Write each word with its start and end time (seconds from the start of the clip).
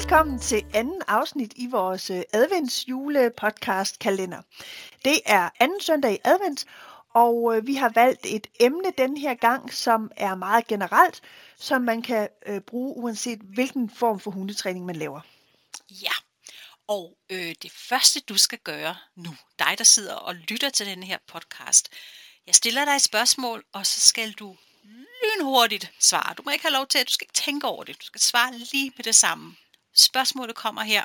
Velkommen 0.00 0.38
til 0.38 0.64
anden 0.74 1.02
afsnit 1.08 1.52
i 1.56 1.66
vores 1.66 2.10
øh, 2.10 2.22
adventsjule 2.32 3.30
podcast 3.36 3.98
kalender. 3.98 4.42
Det 5.04 5.20
er 5.26 5.50
anden 5.60 5.80
søndag 5.80 6.12
i 6.12 6.18
advent, 6.24 6.64
og 7.14 7.56
øh, 7.56 7.66
vi 7.66 7.74
har 7.74 7.88
valgt 7.94 8.26
et 8.26 8.46
emne 8.60 8.92
den 8.98 9.16
her 9.16 9.34
gang, 9.34 9.74
som 9.74 10.10
er 10.16 10.34
meget 10.34 10.66
generelt, 10.66 11.20
som 11.58 11.82
man 11.82 12.02
kan 12.02 12.28
øh, 12.46 12.60
bruge 12.60 12.96
uanset 12.96 13.38
hvilken 13.38 13.90
form 13.90 14.20
for 14.20 14.30
hundetræning 14.30 14.86
man 14.86 14.96
laver. 14.96 15.20
Ja, 15.90 16.12
og 16.88 17.16
øh, 17.30 17.54
det 17.62 17.72
første 17.72 18.20
du 18.20 18.38
skal 18.38 18.58
gøre 18.58 18.96
nu, 19.16 19.30
dig 19.58 19.74
der 19.78 19.84
sidder 19.84 20.14
og 20.14 20.34
lytter 20.34 20.70
til 20.70 20.86
den 20.86 21.02
her 21.02 21.18
podcast, 21.26 21.88
jeg 22.46 22.54
stiller 22.54 22.84
dig 22.84 22.92
et 22.92 23.02
spørgsmål, 23.02 23.64
og 23.72 23.86
så 23.86 24.00
skal 24.00 24.32
du 24.32 24.56
lynhurtigt 25.22 25.92
svare. 25.98 26.34
Du 26.34 26.42
må 26.44 26.50
ikke 26.50 26.64
have 26.64 26.74
lov 26.74 26.86
til, 26.86 26.98
at 26.98 27.08
du 27.08 27.12
skal 27.12 27.24
ikke 27.24 27.44
tænke 27.44 27.66
over 27.66 27.84
det. 27.84 28.00
Du 28.00 28.06
skal 28.06 28.20
svare 28.20 28.58
lige 28.58 28.92
med 28.96 29.04
det 29.04 29.14
samme. 29.14 29.56
Spørgsmålet 29.94 30.56
kommer 30.56 30.82
her. 30.82 31.04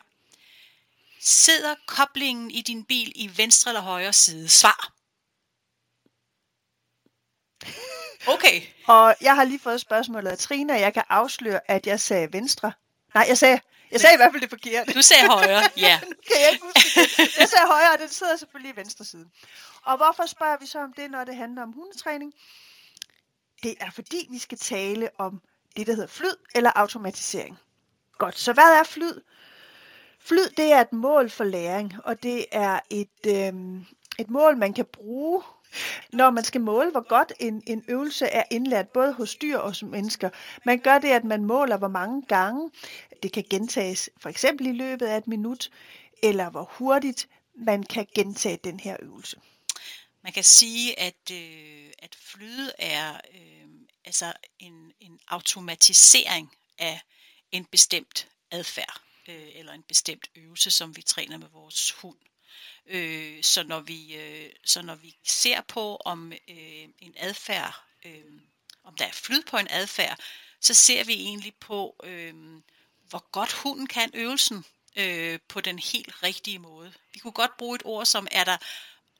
Sidder 1.21 1.75
koblingen 1.87 2.51
i 2.51 2.61
din 2.61 2.85
bil 2.85 3.11
i 3.15 3.37
venstre 3.37 3.71
eller 3.71 3.81
højre 3.81 4.13
side? 4.13 4.49
Svar. 4.49 4.91
Okay. 8.27 8.61
Og 8.87 9.15
jeg 9.21 9.35
har 9.35 9.43
lige 9.43 9.59
fået 9.59 9.81
spørgsmålet 9.81 10.31
af 10.31 10.37
Trine, 10.37 10.73
og 10.73 10.79
jeg 10.79 10.93
kan 10.93 11.03
afsløre, 11.09 11.71
at 11.71 11.87
jeg 11.87 11.99
sagde 11.99 12.33
venstre. 12.33 12.73
Nej, 13.13 13.25
jeg 13.27 13.37
sagde, 13.37 13.59
jeg 13.91 14.01
sagde 14.01 14.13
i 14.13 14.17
hvert 14.17 14.31
fald 14.31 14.41
det 14.41 14.49
forkerte. 14.49 14.93
Du 14.93 15.01
sagde 15.01 15.27
højre, 15.27 15.69
ja. 15.87 15.99
kan 15.99 16.41
jeg 16.41 16.51
ikke 16.51 16.63
huske 16.63 16.99
det. 16.99 17.37
Jeg 17.39 17.49
sagde 17.49 17.67
højre, 17.67 17.93
og 17.93 17.99
den 17.99 18.09
sidder 18.09 18.35
selvfølgelig 18.35 18.73
i 18.73 18.75
venstre 18.75 19.05
side. 19.05 19.29
Og 19.83 19.97
hvorfor 19.97 20.25
spørger 20.25 20.57
vi 20.59 20.65
så 20.65 20.79
om 20.79 20.93
det, 20.93 21.11
når 21.11 21.23
det 21.23 21.35
handler 21.35 21.63
om 21.63 21.71
hundetræning? 21.71 22.33
Det 23.63 23.75
er 23.79 23.91
fordi, 23.91 24.27
vi 24.31 24.39
skal 24.39 24.57
tale 24.57 25.09
om 25.17 25.41
det, 25.75 25.87
der 25.87 25.93
hedder 25.93 26.07
flyd 26.07 26.35
eller 26.55 26.71
automatisering. 26.75 27.59
Godt, 28.17 28.37
så 28.39 28.53
hvad 28.53 28.79
er 28.79 28.83
flyd? 28.83 29.21
Flyd, 30.19 30.49
det 30.57 30.71
er 30.71 30.81
et 30.81 30.93
mål 30.93 31.29
for 31.29 31.43
læring, 31.43 31.93
og 32.03 32.23
det 32.23 32.45
er 32.51 32.79
et, 32.89 33.25
øh, 33.27 33.53
et 34.19 34.29
mål, 34.29 34.57
man 34.57 34.73
kan 34.73 34.85
bruge, 34.85 35.43
når 36.13 36.29
man 36.29 36.43
skal 36.43 36.61
måle, 36.61 36.91
hvor 36.91 37.07
godt 37.07 37.33
en, 37.39 37.63
en 37.67 37.83
øvelse 37.87 38.25
er 38.25 38.43
indlært, 38.51 38.89
både 38.89 39.13
hos 39.13 39.35
dyr 39.35 39.57
og 39.57 39.75
som 39.75 39.89
mennesker. 39.89 40.29
Man 40.65 40.79
gør 40.79 40.97
det, 40.97 41.07
at 41.07 41.23
man 41.23 41.45
måler, 41.45 41.77
hvor 41.77 41.87
mange 41.87 42.21
gange 42.27 42.71
det 43.23 43.31
kan 43.31 43.43
gentages, 43.49 44.09
for 44.21 44.29
eksempel 44.29 44.67
i 44.67 44.71
løbet 44.71 45.05
af 45.05 45.17
et 45.17 45.27
minut, 45.27 45.71
eller 46.23 46.49
hvor 46.49 46.71
hurtigt 46.71 47.29
man 47.55 47.83
kan 47.83 48.07
gentage 48.15 48.59
den 48.63 48.79
her 48.79 48.97
øvelse. 48.99 49.37
Man 50.23 50.33
kan 50.33 50.43
sige, 50.43 50.99
at, 50.99 51.31
øh, 51.31 51.91
at 51.99 52.15
flyde 52.19 52.71
er 52.79 53.13
øh, 53.13 53.67
altså 54.05 54.33
en, 54.59 54.91
en 54.99 55.19
automatisering 55.27 56.51
af 56.79 57.01
en 57.51 57.65
bestemt 57.65 58.27
adfærd 58.51 59.01
øh, 59.27 59.49
eller 59.55 59.73
en 59.73 59.83
bestemt 59.83 60.29
øvelse, 60.35 60.71
som 60.71 60.95
vi 60.95 61.01
træner 61.01 61.37
med 61.37 61.47
vores 61.47 61.91
hund. 61.91 62.17
Øh, 62.87 63.43
så, 63.43 63.63
når 63.63 63.79
vi, 63.79 64.15
øh, 64.15 64.49
så 64.65 64.81
når 64.81 64.95
vi 64.95 65.15
ser 65.23 65.61
på, 65.61 65.95
om 65.95 66.31
øh, 66.31 66.87
en 66.99 67.13
adfærd, 67.17 67.83
øh, 68.05 68.23
om 68.83 68.95
der 68.95 69.05
er 69.05 69.11
flyd 69.11 69.41
på 69.41 69.57
en 69.57 69.67
adfærd, 69.69 70.19
så 70.61 70.73
ser 70.73 71.03
vi 71.03 71.13
egentlig 71.13 71.53
på, 71.55 71.95
øh, 72.03 72.33
hvor 73.09 73.31
godt 73.31 73.53
hunden 73.53 73.87
kan 73.87 74.11
øvelsen 74.13 74.65
øh, 74.95 75.39
på 75.47 75.61
den 75.61 75.79
helt 75.79 76.23
rigtige 76.23 76.59
måde. 76.59 76.93
Vi 77.13 77.19
kunne 77.19 77.33
godt 77.33 77.57
bruge 77.57 77.75
et 77.75 77.81
ord 77.85 78.05
som, 78.05 78.27
er 78.31 78.43
der 78.43 78.57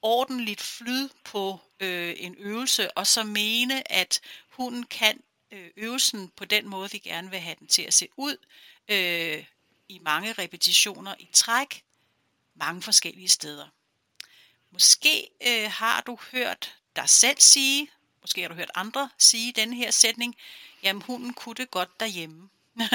ordentligt 0.01 0.61
flyd 0.61 1.09
på 1.23 1.59
øh, 1.79 2.15
en 2.17 2.35
øvelse, 2.39 2.97
og 2.97 3.07
så 3.07 3.23
mene, 3.23 3.91
at 3.91 4.21
hunden 4.49 4.83
kan 4.83 5.23
Øh, 5.51 5.69
øvelsen 5.77 6.29
på 6.35 6.45
den 6.45 6.67
måde, 6.67 6.91
vi 6.91 6.97
gerne 6.97 7.29
vil 7.29 7.39
have 7.39 7.55
den 7.59 7.67
til 7.67 7.81
at 7.81 7.93
se 7.93 8.07
ud, 8.17 8.37
øh, 8.87 9.45
i 9.89 9.99
mange 9.99 10.33
repetitioner 10.33 11.15
i 11.19 11.29
træk, 11.33 11.83
mange 12.55 12.81
forskellige 12.81 13.29
steder. 13.29 13.67
Måske 14.71 15.29
øh, 15.47 15.71
har 15.71 16.01
du 16.01 16.17
hørt 16.31 16.77
dig 16.95 17.09
selv 17.09 17.39
sige, 17.39 17.89
måske 18.21 18.41
har 18.41 18.47
du 18.47 18.55
hørt 18.55 18.71
andre 18.75 19.09
sige 19.17 19.51
den 19.51 19.73
her 19.73 19.91
sætning, 19.91 20.35
jamen 20.83 21.01
hunden 21.01 21.33
kunne 21.33 21.55
det 21.55 21.71
godt 21.71 21.99
derhjemme. 21.99 22.49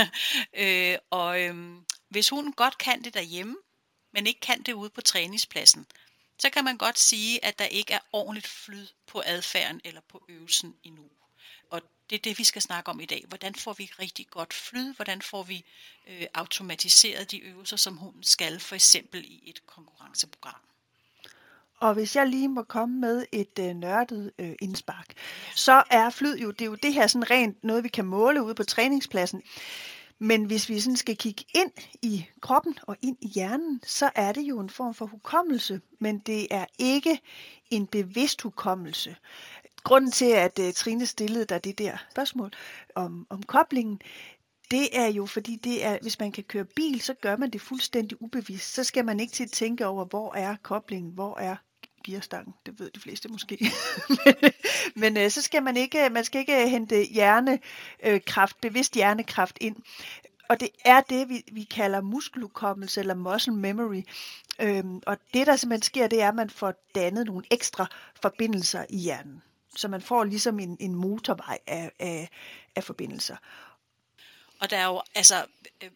øh, 0.63 0.99
og 1.11 1.41
øh, 1.41 1.77
hvis 2.09 2.29
hunden 2.29 2.53
godt 2.53 2.79
kan 2.79 3.05
det 3.05 3.15
derhjemme, 3.15 3.57
men 4.13 4.27
ikke 4.27 4.41
kan 4.41 4.63
det 4.63 4.73
ude 4.73 4.91
på 4.91 5.01
træningspladsen, 5.01 5.87
så 6.39 6.51
kan 6.51 6.65
man 6.65 6.79
godt 6.79 6.99
sige, 6.99 7.45
at 7.45 7.59
der 7.59 7.65
ikke 7.65 7.93
er 7.93 8.01
ordentligt 8.13 8.47
flyd 8.47 8.87
på 9.07 9.23
adfærden 9.27 9.81
eller 9.85 10.01
på 10.09 10.25
øvelsen 10.29 10.77
endnu. 10.83 11.11
Og 11.71 11.83
det 12.11 12.17
er 12.17 12.23
det, 12.23 12.39
vi 12.39 12.45
skal 12.45 12.63
snakke 12.63 12.91
om 12.91 13.01
i 13.01 13.05
dag. 13.05 13.25
Hvordan 13.29 13.55
får 13.55 13.73
vi 13.73 13.91
rigtig 13.99 14.27
godt 14.31 14.55
flyd? 14.55 14.95
Hvordan 14.95 15.23
får 15.23 15.43
vi 15.43 15.65
øh, 16.07 16.27
automatiseret 16.35 17.31
de 17.31 17.39
øvelser, 17.39 17.77
som 17.77 17.97
hunden 17.97 18.23
skal, 18.23 18.61
for 18.61 18.75
eksempel 18.75 19.25
i 19.25 19.43
et 19.47 19.67
konkurrenceprogram? 19.67 20.61
Og 21.81 21.95
hvis 21.95 22.17
jeg 22.17 22.27
lige 22.27 22.49
må 22.49 22.63
komme 22.63 23.01
med 23.01 23.27
et 23.33 23.59
øh, 23.61 23.75
nørdet 23.75 24.33
øh, 24.39 24.53
indspark, 24.61 25.15
så 25.55 25.83
er 25.91 26.11
flyd 26.11 26.39
jo, 26.39 26.51
det 26.51 26.61
er 26.61 26.67
jo 26.67 26.75
det 26.75 26.95
her 26.95 27.07
sådan 27.07 27.31
rent 27.31 27.65
noget, 27.65 27.85
vi 27.85 27.89
kan 27.89 28.05
måle 28.05 28.43
ude 28.43 28.55
på 28.55 28.65
træningspladsen. 28.65 29.43
Men 30.23 30.45
hvis 30.45 30.69
vi 30.69 30.81
sådan 30.81 30.97
skal 30.97 31.17
kigge 31.17 31.45
ind 31.55 31.73
i 32.03 32.27
kroppen 32.41 32.79
og 32.83 32.97
ind 33.03 33.17
i 33.21 33.29
hjernen, 33.29 33.81
så 33.87 34.11
er 34.15 34.33
det 34.33 34.43
jo 34.43 34.61
en 34.61 34.71
form 34.71 34.95
for 34.95 35.07
hukommelse, 35.07 35.81
men 35.99 36.19
det 36.19 36.47
er 36.51 36.67
ikke 36.79 37.21
en 37.71 37.87
bevidst 37.87 38.43
hukommelse. 38.43 39.17
Grunden 39.85 40.11
til, 40.11 40.31
at 40.31 40.59
uh, 40.59 40.73
Trine 40.73 41.07
stillede 41.07 41.45
dig 41.45 41.65
det 41.65 41.79
der 41.79 41.97
spørgsmål 42.11 42.51
om, 42.95 43.27
om 43.31 43.43
koblingen, 43.43 44.01
det 44.71 44.99
er 44.99 45.07
jo 45.07 45.27
fordi, 45.27 45.57
det 45.57 45.85
er, 45.85 45.99
hvis 46.03 46.19
man 46.19 46.33
kan 46.33 46.45
køre 46.45 46.65
bil, 46.65 47.01
så 47.01 47.15
gør 47.15 47.37
man 47.37 47.51
det 47.51 47.61
fuldstændig 47.61 48.23
ubevidst. 48.23 48.75
Så 48.75 48.85
skal 48.85 49.05
man 49.05 49.21
ikke 49.21 49.33
til 49.33 49.45
at 49.45 49.51
tænke 49.51 49.87
over, 49.87 50.05
hvor 50.05 50.35
er 50.35 50.57
koblingen, 50.63 51.13
hvor 51.13 51.39
er 51.39 51.57
gearstangen, 52.05 52.55
det 52.67 52.81
ved 52.81 52.91
de 52.91 53.01
fleste 53.01 53.29
måske. 53.29 53.73
men 54.09 54.53
men 55.15 55.17
øh, 55.17 55.31
så 55.31 55.43
skal 55.43 55.63
man 55.63 55.77
ikke, 55.77 56.05
øh, 56.05 56.13
man 56.13 56.25
skal 56.25 56.39
ikke 56.39 56.63
øh, 56.63 56.69
hente 56.69 57.03
hjernekraft, 57.03 58.61
bevidst 58.61 58.95
hjernekraft 58.95 59.59
ind. 59.61 59.77
Og 60.49 60.61
det 60.61 60.69
er 60.85 61.01
det, 61.01 61.29
vi, 61.29 61.43
vi 61.53 61.63
kalder 61.63 62.01
muskelukommelse 62.01 63.01
eller 63.01 63.15
muscle 63.15 63.55
memory. 63.55 64.03
Øhm, 64.61 65.01
og 65.07 65.17
det, 65.35 65.47
der 65.47 65.57
simpelthen 65.57 65.83
sker, 65.83 66.07
det 66.07 66.23
er, 66.23 66.29
at 66.29 66.35
man 66.35 66.51
får 66.51 66.75
dannet 66.95 67.27
nogle 67.27 67.45
ekstra 67.51 67.87
forbindelser 68.23 68.85
i 68.89 68.97
hjernen. 68.97 69.43
Så 69.77 69.89
man 69.89 70.03
får 70.03 70.25
ligesom 70.25 70.59
en, 70.59 70.77
en 70.81 70.95
motorvej 70.95 71.59
af, 71.67 71.93
af, 71.99 72.29
af 72.77 72.85
forbindelser. 72.85 73.37
Og 74.61 74.71
der 74.71 74.77
er 74.77 74.85
jo, 74.85 75.03
altså, 75.15 75.47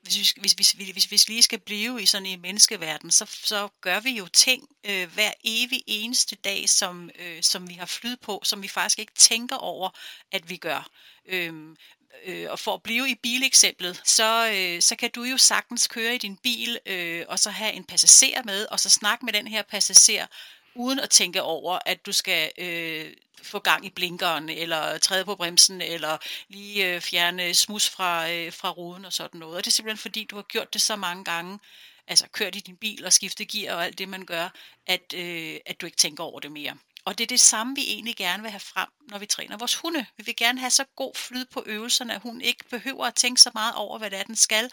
hvis, 0.02 0.30
hvis, 0.30 0.52
hvis, 0.52 0.72
hvis, 0.72 0.90
hvis, 0.90 1.04
hvis 1.04 1.28
vi 1.28 1.32
lige 1.32 1.42
skal 1.42 1.58
blive 1.58 2.02
i 2.02 2.06
sådan 2.06 2.26
en 2.26 2.40
menneskeverden, 2.40 3.10
så, 3.10 3.24
så 3.44 3.68
gør 3.80 4.00
vi 4.00 4.10
jo 4.10 4.26
ting 4.26 4.68
øh, 4.84 5.12
hver 5.14 5.30
evig 5.44 5.82
eneste 5.86 6.36
dag, 6.36 6.68
som, 6.68 7.10
øh, 7.18 7.42
som 7.42 7.68
vi 7.68 7.74
har 7.74 7.86
flyd 7.86 8.16
på, 8.16 8.40
som 8.44 8.62
vi 8.62 8.68
faktisk 8.68 8.98
ikke 8.98 9.14
tænker 9.14 9.56
over, 9.56 9.90
at 10.32 10.50
vi 10.50 10.56
gør. 10.56 10.90
Øhm, 11.26 11.76
øh, 12.24 12.50
og 12.50 12.58
for 12.58 12.74
at 12.74 12.82
blive 12.82 13.10
i 13.10 13.14
bileksemplet, 13.14 14.00
så, 14.04 14.50
øh, 14.54 14.82
så 14.82 14.96
kan 14.96 15.10
du 15.10 15.22
jo 15.22 15.38
sagtens 15.38 15.86
køre 15.86 16.14
i 16.14 16.18
din 16.18 16.36
bil, 16.36 16.78
øh, 16.86 17.24
og 17.28 17.38
så 17.38 17.50
have 17.50 17.72
en 17.72 17.84
passager 17.84 18.42
med, 18.42 18.66
og 18.66 18.80
så 18.80 18.90
snakke 18.90 19.24
med 19.24 19.32
den 19.32 19.46
her 19.46 19.62
passager, 19.62 20.26
uden 20.74 20.98
at 20.98 21.10
tænke 21.10 21.42
over, 21.42 21.78
at 21.86 22.06
du 22.06 22.12
skal 22.12 22.50
øh, 22.58 23.12
få 23.42 23.58
gang 23.58 23.86
i 23.86 23.90
blinkeren, 23.90 24.48
eller 24.48 24.98
træde 24.98 25.24
på 25.24 25.36
bremsen, 25.36 25.80
eller 25.80 26.18
lige 26.48 26.94
øh, 26.94 27.00
fjerne 27.00 27.54
smus 27.54 27.90
fra, 27.90 28.30
øh, 28.30 28.52
fra 28.52 28.70
ruden 28.70 29.04
og 29.04 29.12
sådan 29.12 29.40
noget. 29.40 29.56
Og 29.56 29.64
det 29.64 29.70
er 29.70 29.72
simpelthen 29.72 30.02
fordi, 30.02 30.24
du 30.24 30.36
har 30.36 30.42
gjort 30.42 30.74
det 30.74 30.82
så 30.82 30.96
mange 30.96 31.24
gange, 31.24 31.58
altså 32.06 32.28
kørt 32.32 32.56
i 32.56 32.60
din 32.60 32.76
bil 32.76 33.04
og 33.04 33.12
skiftet 33.12 33.48
gear 33.48 33.74
og 33.76 33.84
alt 33.84 33.98
det, 33.98 34.08
man 34.08 34.26
gør, 34.26 34.48
at, 34.86 35.14
øh, 35.14 35.56
at 35.66 35.80
du 35.80 35.86
ikke 35.86 35.96
tænker 35.96 36.24
over 36.24 36.40
det 36.40 36.52
mere. 36.52 36.76
Og 37.04 37.18
det 37.18 37.24
er 37.24 37.28
det 37.28 37.40
samme, 37.40 37.74
vi 37.76 37.82
egentlig 37.88 38.16
gerne 38.16 38.42
vil 38.42 38.50
have 38.50 38.60
frem, 38.60 38.88
når 39.10 39.18
vi 39.18 39.26
træner 39.26 39.56
vores 39.56 39.74
hunde. 39.76 40.06
Vi 40.16 40.22
vil 40.26 40.36
gerne 40.36 40.60
have 40.60 40.70
så 40.70 40.84
god 40.96 41.14
flyd 41.14 41.44
på 41.44 41.62
øvelserne, 41.66 42.14
at 42.14 42.20
hun 42.22 42.40
ikke 42.40 42.64
behøver 42.70 43.06
at 43.06 43.14
tænke 43.14 43.40
så 43.40 43.50
meget 43.54 43.74
over, 43.74 43.98
hvad 43.98 44.10
det 44.10 44.18
er, 44.18 44.22
den 44.22 44.36
skal. 44.36 44.70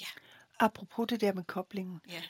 Ja. 0.00 0.06
Apropos 0.60 1.06
det 1.08 1.20
der 1.20 1.32
med 1.32 1.44
koblingen. 1.44 2.00
Ja. 2.08 2.22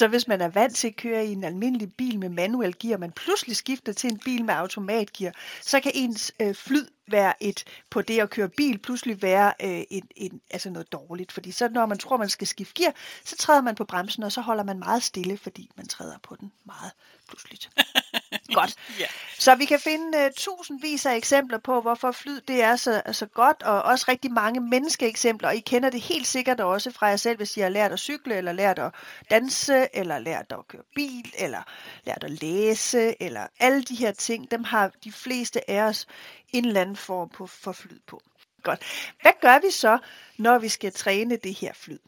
Så 0.00 0.08
hvis 0.08 0.28
man 0.28 0.40
er 0.40 0.48
vant 0.48 0.76
til 0.76 0.88
at 0.88 0.96
køre 0.96 1.26
i 1.26 1.32
en 1.32 1.44
almindelig 1.44 1.92
bil 1.98 2.18
med 2.18 2.28
manuel 2.28 2.78
gear, 2.78 2.98
man 2.98 3.12
pludselig 3.12 3.56
skifter 3.56 3.92
til 3.92 4.10
en 4.10 4.18
bil 4.24 4.44
med 4.44 4.54
automatgear, 4.54 5.32
så 5.60 5.80
kan 5.80 5.92
ens 5.94 6.32
øh, 6.40 6.54
flyd 6.54 6.86
være 7.12 7.42
et 7.42 7.64
på 7.90 8.02
det 8.02 8.20
at 8.20 8.30
køre 8.30 8.48
bil 8.48 8.78
pludselig 8.78 9.22
være 9.22 9.52
øh, 9.62 9.82
en, 9.90 10.08
en, 10.16 10.40
altså 10.50 10.70
noget 10.70 10.92
dårligt. 10.92 11.32
Fordi 11.32 11.52
så 11.52 11.68
når 11.68 11.86
man 11.86 11.98
tror, 11.98 12.16
man 12.16 12.28
skal 12.28 12.46
skifte 12.46 12.74
gear, 12.82 12.92
så 13.24 13.36
træder 13.36 13.62
man 13.62 13.74
på 13.74 13.84
bremsen, 13.84 14.22
og 14.22 14.32
så 14.32 14.40
holder 14.40 14.64
man 14.64 14.78
meget 14.78 15.02
stille, 15.02 15.38
fordi 15.38 15.70
man 15.76 15.88
træder 15.88 16.18
på 16.22 16.36
den 16.40 16.52
meget 16.64 16.92
pludseligt. 17.28 17.70
godt. 18.54 18.74
Ja. 19.00 19.06
Så 19.38 19.54
vi 19.54 19.64
kan 19.64 19.80
finde 19.80 20.18
uh, 20.18 20.30
tusindvis 20.36 21.06
af 21.06 21.16
eksempler 21.16 21.58
på, 21.58 21.80
hvorfor 21.80 22.12
flyd 22.12 22.40
det 22.40 22.62
er 22.62 22.76
så, 22.76 23.02
så 23.12 23.26
godt, 23.26 23.62
og 23.62 23.82
også 23.82 24.04
rigtig 24.08 24.32
mange 24.32 24.60
menneskeeksempler, 24.60 25.48
og 25.48 25.56
I 25.56 25.60
kender 25.60 25.90
det 25.90 26.00
helt 26.00 26.26
sikkert 26.26 26.60
også 26.60 26.90
fra 26.90 27.06
jer 27.06 27.16
selv, 27.16 27.36
hvis 27.36 27.56
I 27.56 27.60
har 27.60 27.68
lært 27.68 27.92
at 27.92 27.98
cykle, 27.98 28.36
eller 28.36 28.52
lært 28.52 28.78
at 28.78 28.92
danse, 29.30 29.86
eller 29.94 30.18
lært 30.18 30.46
at 30.50 30.68
køre 30.68 30.82
bil, 30.94 31.34
eller 31.38 31.62
lært 32.04 32.24
at 32.24 32.30
læse, 32.30 33.22
eller 33.22 33.46
alle 33.60 33.82
de 33.82 33.94
her 33.94 34.12
ting, 34.12 34.50
dem 34.50 34.64
har 34.64 34.90
de 35.04 35.12
fleste 35.12 35.70
af 35.70 35.82
os 35.82 36.06
en 36.52 36.64
eller 36.64 36.80
anden 36.80 36.96
form 36.96 37.28
på, 37.28 37.46
for 37.46 37.72
flyd 37.72 37.98
på. 38.06 38.22
Godt. 38.62 38.84
Hvad 39.22 39.32
gør 39.40 39.60
vi 39.66 39.70
så, 39.70 39.98
når 40.38 40.58
vi 40.58 40.68
skal 40.68 40.92
træne 40.92 41.36
det 41.36 41.54
her 41.54 41.72
flyd? 41.74 41.98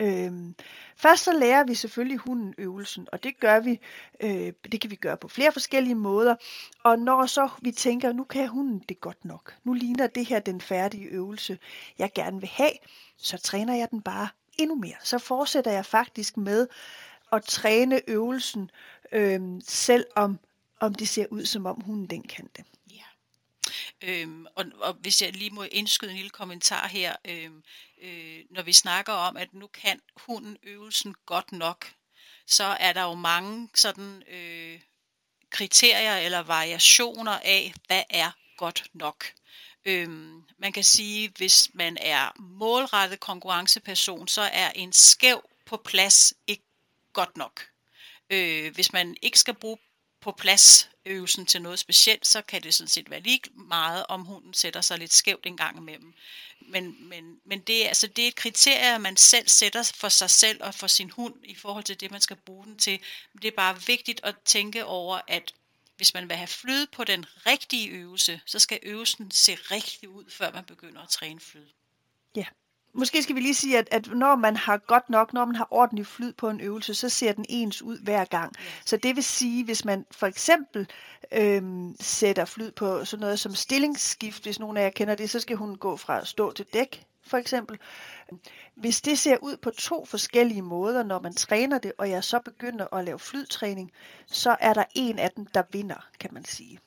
Øhm, 0.00 0.54
først 0.96 1.24
så 1.24 1.32
lærer 1.32 1.64
vi 1.64 1.74
selvfølgelig 1.74 2.18
hunden 2.18 2.54
øvelsen, 2.58 3.06
og 3.12 3.22
det 3.22 3.40
gør 3.40 3.60
vi, 3.60 3.80
øh, 4.20 4.52
det 4.72 4.80
kan 4.80 4.90
vi 4.90 4.96
gøre 4.96 5.16
på 5.16 5.28
flere 5.28 5.52
forskellige 5.52 5.94
måder. 5.94 6.36
Og 6.84 6.98
når 6.98 7.26
så 7.26 7.48
vi 7.62 7.72
tænker, 7.72 8.12
nu 8.12 8.24
kan 8.24 8.48
hunden 8.48 8.84
det 8.88 9.00
godt 9.00 9.24
nok, 9.24 9.54
nu 9.64 9.72
ligner 9.72 10.06
det 10.06 10.26
her 10.26 10.38
den 10.38 10.60
færdige 10.60 11.04
øvelse, 11.04 11.58
jeg 11.98 12.10
gerne 12.14 12.40
vil 12.40 12.48
have, 12.48 12.72
så 13.16 13.38
træner 13.38 13.76
jeg 13.76 13.90
den 13.90 14.02
bare 14.02 14.28
endnu 14.58 14.74
mere. 14.76 14.96
Så 15.02 15.18
fortsætter 15.18 15.70
jeg 15.70 15.86
faktisk 15.86 16.36
med 16.36 16.66
at 17.32 17.44
træne 17.44 18.00
øvelsen, 18.10 18.70
øh, 19.12 19.40
selvom 19.64 20.38
om 20.80 20.94
det 20.94 21.08
ser 21.08 21.26
ud, 21.30 21.44
som 21.44 21.66
om 21.66 21.80
hunden 21.80 22.06
den 22.06 22.22
kan 22.22 22.48
det. 22.56 22.64
Øhm, 24.02 24.46
og, 24.54 24.64
og 24.80 24.92
hvis 24.92 25.22
jeg 25.22 25.32
lige 25.32 25.50
må 25.50 25.62
indskyde 25.62 26.10
en 26.10 26.16
lille 26.16 26.30
kommentar 26.30 26.88
her, 26.88 27.16
øhm, 27.24 27.62
øh, 28.02 28.40
når 28.50 28.62
vi 28.62 28.72
snakker 28.72 29.12
om, 29.12 29.36
at 29.36 29.54
nu 29.54 29.66
kan 29.66 30.00
hunden 30.16 30.56
øvelsen 30.62 31.14
godt 31.26 31.52
nok, 31.52 31.92
så 32.46 32.64
er 32.64 32.92
der 32.92 33.02
jo 33.02 33.14
mange 33.14 33.68
sådan 33.74 34.22
øh, 34.28 34.80
kriterier 35.50 36.16
eller 36.16 36.38
variationer 36.38 37.38
af, 37.44 37.74
hvad 37.86 38.02
er 38.10 38.30
godt 38.56 38.86
nok. 38.92 39.24
Øhm, 39.84 40.42
man 40.58 40.72
kan 40.72 40.84
sige, 40.84 41.32
hvis 41.36 41.70
man 41.74 41.96
er 42.00 42.40
målrettet 42.40 43.20
konkurrenceperson, 43.20 44.28
så 44.28 44.42
er 44.42 44.70
en 44.70 44.92
skæv 44.92 45.50
på 45.66 45.76
plads 45.76 46.34
ikke 46.46 46.64
godt 47.12 47.36
nok. 47.36 47.66
Øh, 48.30 48.74
hvis 48.74 48.92
man 48.92 49.16
ikke 49.22 49.38
skal 49.38 49.54
bruge 49.54 49.78
på 50.20 50.32
plads 50.32 50.90
øvelsen 51.04 51.46
til 51.46 51.62
noget 51.62 51.78
specielt, 51.78 52.26
så 52.26 52.42
kan 52.42 52.62
det 52.62 52.74
sådan 52.74 52.88
set 52.88 53.10
være 53.10 53.20
lige 53.20 53.40
meget, 53.54 54.06
om 54.08 54.24
hunden 54.24 54.54
sætter 54.54 54.80
sig 54.80 54.98
lidt 54.98 55.12
skævt 55.12 55.46
en 55.46 55.56
gang 55.56 55.76
imellem. 55.78 56.14
Men, 56.60 57.08
men, 57.08 57.40
men 57.44 57.60
det, 57.60 57.84
er, 57.84 57.88
altså, 57.88 58.06
det 58.06 58.24
er 58.24 58.28
et 58.28 58.34
kriterie, 58.34 58.98
man 58.98 59.16
selv 59.16 59.48
sætter 59.48 59.92
for 59.94 60.08
sig 60.08 60.30
selv 60.30 60.64
og 60.64 60.74
for 60.74 60.86
sin 60.86 61.10
hund 61.10 61.34
i 61.44 61.54
forhold 61.54 61.84
til 61.84 62.00
det, 62.00 62.10
man 62.10 62.20
skal 62.20 62.36
bruge 62.36 62.64
den 62.64 62.78
til. 62.78 63.00
Det 63.42 63.44
er 63.44 63.56
bare 63.56 63.82
vigtigt 63.82 64.20
at 64.22 64.34
tænke 64.44 64.84
over, 64.84 65.20
at 65.28 65.54
hvis 65.96 66.14
man 66.14 66.28
vil 66.28 66.36
have 66.36 66.46
flyde 66.46 66.86
på 66.86 67.04
den 67.04 67.26
rigtige 67.46 67.88
øvelse, 67.88 68.40
så 68.46 68.58
skal 68.58 68.78
øvelsen 68.82 69.30
se 69.30 69.54
rigtig 69.54 70.08
ud, 70.08 70.24
før 70.30 70.52
man 70.52 70.64
begynder 70.64 71.02
at 71.02 71.08
træne 71.08 71.40
flyde. 71.40 71.70
Ja, 72.36 72.44
Måske 72.92 73.22
skal 73.22 73.34
vi 73.34 73.40
lige 73.40 73.54
sige, 73.54 73.78
at, 73.78 73.88
at 73.90 74.08
når 74.14 74.36
man 74.36 74.56
har 74.56 74.76
godt 74.76 75.10
nok, 75.10 75.32
når 75.32 75.44
man 75.44 75.56
har 75.56 75.68
ordentlig 75.70 76.06
flyd 76.06 76.32
på 76.32 76.48
en 76.48 76.60
øvelse, 76.60 76.94
så 76.94 77.08
ser 77.08 77.32
den 77.32 77.44
ens 77.48 77.82
ud 77.82 77.98
hver 77.98 78.24
gang. 78.24 78.52
Så 78.84 78.96
det 78.96 79.16
vil 79.16 79.24
sige, 79.24 79.64
hvis 79.64 79.84
man 79.84 80.06
for 80.10 80.26
eksempel 80.26 80.88
øhm, 81.32 81.96
sætter 82.00 82.44
flyd 82.44 82.70
på 82.70 83.04
sådan 83.04 83.20
noget 83.20 83.38
som 83.38 83.54
stillingsskift, 83.54 84.42
hvis 84.42 84.60
nogen 84.60 84.76
af 84.76 84.82
jer 84.82 84.90
kender 84.90 85.14
det, 85.14 85.30
så 85.30 85.40
skal 85.40 85.56
hun 85.56 85.76
gå 85.76 85.96
fra 85.96 86.24
stå 86.24 86.52
til 86.52 86.66
dæk, 86.72 87.04
for 87.26 87.36
eksempel. 87.36 87.78
Hvis 88.74 89.00
det 89.00 89.18
ser 89.18 89.36
ud 89.42 89.56
på 89.56 89.70
to 89.70 90.04
forskellige 90.04 90.62
måder, 90.62 91.02
når 91.02 91.20
man 91.20 91.34
træner 91.34 91.78
det, 91.78 91.92
og 91.98 92.10
jeg 92.10 92.24
så 92.24 92.40
begynder 92.44 92.94
at 92.94 93.04
lave 93.04 93.18
flydtræning, 93.18 93.92
så 94.26 94.56
er 94.60 94.74
der 94.74 94.84
en 94.94 95.18
af 95.18 95.30
dem, 95.30 95.46
der 95.46 95.62
vinder, 95.72 96.08
kan 96.20 96.30
man 96.34 96.44
sige. 96.44 96.78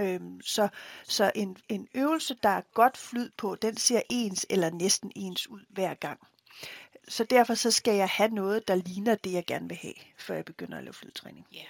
Øhm, 0.00 0.40
så 0.40 0.68
så 1.04 1.32
en, 1.34 1.56
en 1.68 1.88
øvelse, 1.94 2.36
der 2.42 2.48
er 2.48 2.62
godt 2.74 2.96
flyd 2.96 3.30
på, 3.36 3.54
den 3.54 3.76
ser 3.76 4.02
ens 4.10 4.46
eller 4.50 4.70
næsten 4.70 5.12
ens 5.16 5.46
ud 5.46 5.60
hver 5.68 5.94
gang. 5.94 6.20
Så 7.08 7.24
derfor 7.24 7.54
så 7.54 7.70
skal 7.70 7.94
jeg 7.94 8.08
have 8.08 8.30
noget, 8.30 8.68
der 8.68 8.74
ligner 8.74 9.14
det, 9.14 9.32
jeg 9.32 9.46
gerne 9.46 9.68
vil 9.68 9.76
have, 9.76 9.94
før 10.18 10.34
jeg 10.34 10.44
begynder 10.44 10.78
at 10.78 10.84
lave 10.84 10.94
flydtræning. 10.94 11.46
Ja. 11.52 11.58
Yeah. 11.58 11.68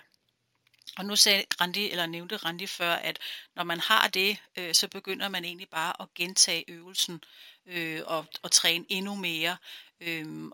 Og 0.98 1.04
nu 1.04 1.16
sagde 1.16 1.44
Randi, 1.60 1.90
eller 1.90 2.06
nævnte 2.06 2.36
Randi 2.36 2.66
før, 2.66 2.92
at 2.92 3.18
når 3.56 3.64
man 3.64 3.80
har 3.80 4.08
det, 4.08 4.38
øh, 4.56 4.74
så 4.74 4.88
begynder 4.88 5.28
man 5.28 5.44
egentlig 5.44 5.68
bare 5.68 6.02
at 6.02 6.14
gentage 6.14 6.64
øvelsen 6.70 7.24
øh, 7.66 8.02
og, 8.06 8.26
og 8.42 8.50
træne 8.50 8.84
endnu 8.88 9.14
mere. 9.14 9.56
Øh, 10.00 10.50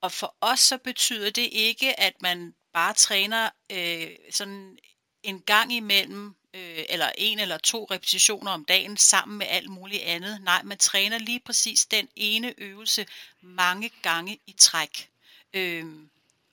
og 0.00 0.12
for 0.12 0.36
os 0.40 0.60
så 0.60 0.78
betyder 0.78 1.30
det 1.30 1.48
ikke, 1.52 2.00
at 2.00 2.22
man 2.22 2.54
bare 2.72 2.94
træner 2.94 3.50
øh, 3.72 4.10
sådan 4.30 4.78
en 5.22 5.40
gang 5.40 5.72
imellem 5.72 6.34
øh, 6.54 6.84
eller 6.88 7.12
en 7.18 7.38
eller 7.38 7.58
to 7.58 7.88
repetitioner 7.90 8.50
om 8.50 8.64
dagen 8.64 8.96
sammen 8.96 9.38
med 9.38 9.46
alt 9.50 9.68
muligt 9.68 10.02
andet. 10.02 10.40
Nej, 10.42 10.62
man 10.62 10.78
træner 10.78 11.18
lige 11.18 11.40
præcis 11.40 11.86
den 11.86 12.08
ene 12.16 12.54
øvelse 12.58 13.06
mange 13.40 13.90
gange 14.02 14.38
i 14.46 14.54
træk. 14.58 15.08
Øh, 15.54 15.84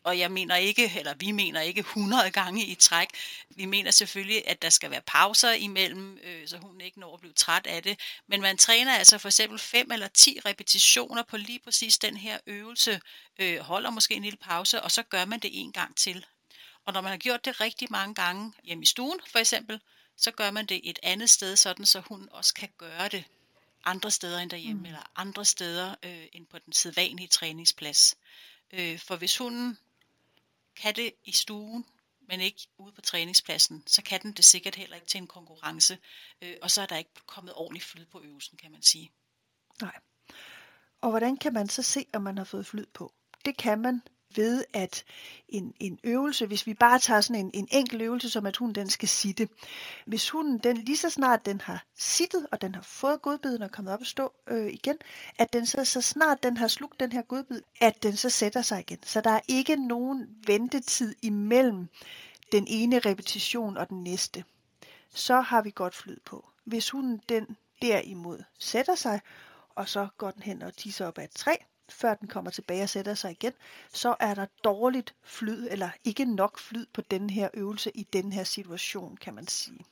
og 0.04 0.20
jeg 0.20 0.32
mener 0.32 0.56
ikke, 0.56 0.92
eller 0.98 1.14
vi 1.14 1.32
mener 1.32 1.62
ikke 1.62 1.80
100 1.80 2.32
gange 2.32 2.66
i 2.66 2.76
træk. 2.76 3.10
Vi 3.50 3.66
mener 3.66 3.92
selvfølgelig, 3.92 4.48
at 4.48 4.62
der 4.62 4.70
skal 4.70 4.92
være 4.92 5.02
pauser 5.02 5.52
imellem, 5.52 6.20
øh, 6.24 6.48
så 6.48 6.58
hun 6.58 6.82
ikke 6.82 7.00
når 7.00 7.14
at 7.14 7.20
blive 7.20 7.34
træt 7.34 7.68
af 7.68 7.84
det. 7.84 8.00
Men 8.28 8.42
man 8.42 8.58
træner 8.58 8.94
altså 8.94 9.18
for 9.18 9.28
eksempel 9.28 9.60
5 9.60 9.92
eller 9.92 10.08
10 10.08 10.40
repetitioner 10.46 11.24
på 11.24 11.38
lige 11.38 11.60
præcis 11.60 11.98
den 11.98 12.18
her 12.18 12.40
øvelse, 12.48 13.02
øh, 13.40 13.60
holder 13.60 13.90
måske 13.90 14.14
en 14.14 14.24
lille 14.24 14.38
pause, 14.38 14.82
og 14.82 14.92
så 14.92 15.04
gør 15.04 15.26
man 15.26 15.40
det 15.40 15.50
en 15.54 15.72
gang 15.72 15.98
til. 15.98 16.26
Og 16.90 16.94
når 16.94 17.02
man 17.02 17.10
har 17.10 17.18
gjort 17.18 17.46
det 17.46 17.62
rigtig 17.62 17.88
mange 17.92 18.16
gange 18.16 18.54
hjemme 18.64 18.84
i 18.84 18.86
stuen 18.86 19.20
for 19.28 19.40
eksempel, 19.40 19.82
så 20.16 20.32
gør 20.32 20.52
man 20.52 20.66
det 20.66 20.90
et 20.90 21.00
andet 21.04 21.30
sted, 21.30 21.56
sådan 21.56 21.86
så 21.86 22.00
hun 22.00 22.30
også 22.32 22.54
kan 22.54 22.70
gøre 22.78 23.08
det 23.08 23.24
andre 23.86 24.12
steder 24.12 24.40
end 24.40 24.50
derhjemme, 24.50 24.80
mm. 24.80 24.86
eller 24.86 25.12
andre 25.16 25.46
steder 25.46 25.96
øh, 26.04 26.26
end 26.34 26.48
på 26.48 26.60
den 26.60 26.74
sædvanlige 26.74 27.28
træningsplads. 27.28 28.18
Øh, 28.72 29.00
for 29.00 29.16
hvis 29.16 29.38
hunden 29.38 29.78
kan 30.76 30.96
det 30.96 31.14
i 31.26 31.32
stuen, 31.32 31.86
men 32.28 32.42
ikke 32.42 32.68
ude 32.78 32.92
på 32.92 33.02
træningspladsen, 33.02 33.84
så 33.88 34.02
kan 34.02 34.22
den 34.22 34.32
det 34.32 34.46
sikkert 34.46 34.76
heller 34.76 34.96
ikke 34.96 35.08
til 35.08 35.18
en 35.18 35.28
konkurrence, 35.28 35.98
øh, 36.42 36.56
og 36.62 36.72
så 36.72 36.82
er 36.82 36.86
der 36.86 36.98
ikke 36.98 37.12
kommet 37.26 37.54
ordentligt 37.54 37.86
flyd 37.86 38.06
på 38.06 38.22
øvelsen, 38.22 38.58
kan 38.58 38.72
man 38.72 38.82
sige. 38.82 39.12
Nej. 39.82 40.00
Og 41.02 41.10
hvordan 41.10 41.38
kan 41.38 41.54
man 41.54 41.70
så 41.70 41.84
se, 41.84 42.06
om 42.14 42.22
man 42.22 42.38
har 42.38 42.46
fået 42.46 42.66
flyd 42.66 42.86
på? 42.86 43.14
Det 43.46 43.58
kan 43.58 43.80
man 43.80 44.02
ved, 44.36 44.64
at 44.74 45.04
en, 45.50 45.74
en 45.80 46.00
øvelse, 46.04 46.46
hvis 46.46 46.68
vi 46.68 46.74
bare 46.74 47.00
tager 47.00 47.22
sådan 47.22 47.46
en, 47.46 47.52
en 47.54 47.68
enkel 47.72 48.02
øvelse, 48.02 48.30
som 48.30 48.46
at 48.46 48.58
hunden 48.58 48.76
den 48.76 48.90
skal 48.90 49.10
sitte. 49.10 49.50
Hvis 50.06 50.30
hunden 50.30 50.58
den 50.58 50.78
lige 50.78 50.98
så 50.98 51.10
snart 51.10 51.46
den 51.46 51.62
har 51.62 51.86
sittet, 51.98 52.48
og 52.52 52.62
den 52.62 52.76
har 52.76 52.82
fået 52.82 53.22
godbiden 53.22 53.62
og 53.62 53.72
kommet 53.72 53.94
op 53.94 54.00
og 54.00 54.06
stå 54.06 54.34
øh, 54.48 54.74
igen, 54.74 54.98
at 55.38 55.54
den 55.54 55.66
så, 55.66 55.86
så 55.86 56.02
snart 56.02 56.44
den 56.44 56.58
har 56.58 56.68
slugt 56.68 57.00
den 57.00 57.12
her 57.12 57.22
godbid, 57.22 57.62
at 57.82 58.04
den 58.04 58.16
så 58.16 58.30
sætter 58.30 58.62
sig 58.62 58.80
igen. 58.80 59.00
Så 59.04 59.22
der 59.22 59.32
er 59.32 59.42
ikke 59.48 59.76
nogen 59.76 60.28
ventetid 60.48 61.16
imellem 61.22 61.88
den 62.52 62.66
ene 62.68 63.00
repetition 63.00 63.78
og 63.78 63.90
den 63.90 64.04
næste. 64.04 64.44
Så 65.14 65.42
har 65.42 65.62
vi 65.62 65.72
godt 65.76 65.96
flyd 65.96 66.18
på. 66.26 66.50
Hvis 66.64 66.90
hunden 66.90 67.22
den 67.30 67.58
derimod 67.82 68.44
sætter 68.60 68.96
sig, 68.96 69.22
og 69.70 69.90
så 69.90 70.08
går 70.18 70.32
den 70.32 70.44
hen 70.44 70.62
og 70.62 70.78
tisser 70.78 71.08
op 71.08 71.18
ad 71.18 71.24
et 71.24 71.32
træ, 71.32 71.56
før 71.92 72.14
den 72.14 72.28
kommer 72.28 72.52
tilbage 72.52 72.84
og 72.84 72.90
sætter 72.90 73.14
sig 73.14 73.32
igen, 73.32 73.54
så 73.94 74.16
er 74.20 74.34
der 74.34 74.46
dårligt 74.64 75.16
flyd, 75.24 75.68
eller 75.72 75.90
ikke 76.04 76.26
nok 76.26 76.60
flyd 76.60 76.86
på 76.94 77.02
den 77.02 77.30
her 77.30 77.50
øvelse 77.54 77.92
i 77.98 78.04
den 78.14 78.34
her 78.34 78.44
situation, 78.44 79.18
kan 79.18 79.34
man 79.34 79.48
sige. 79.48 79.86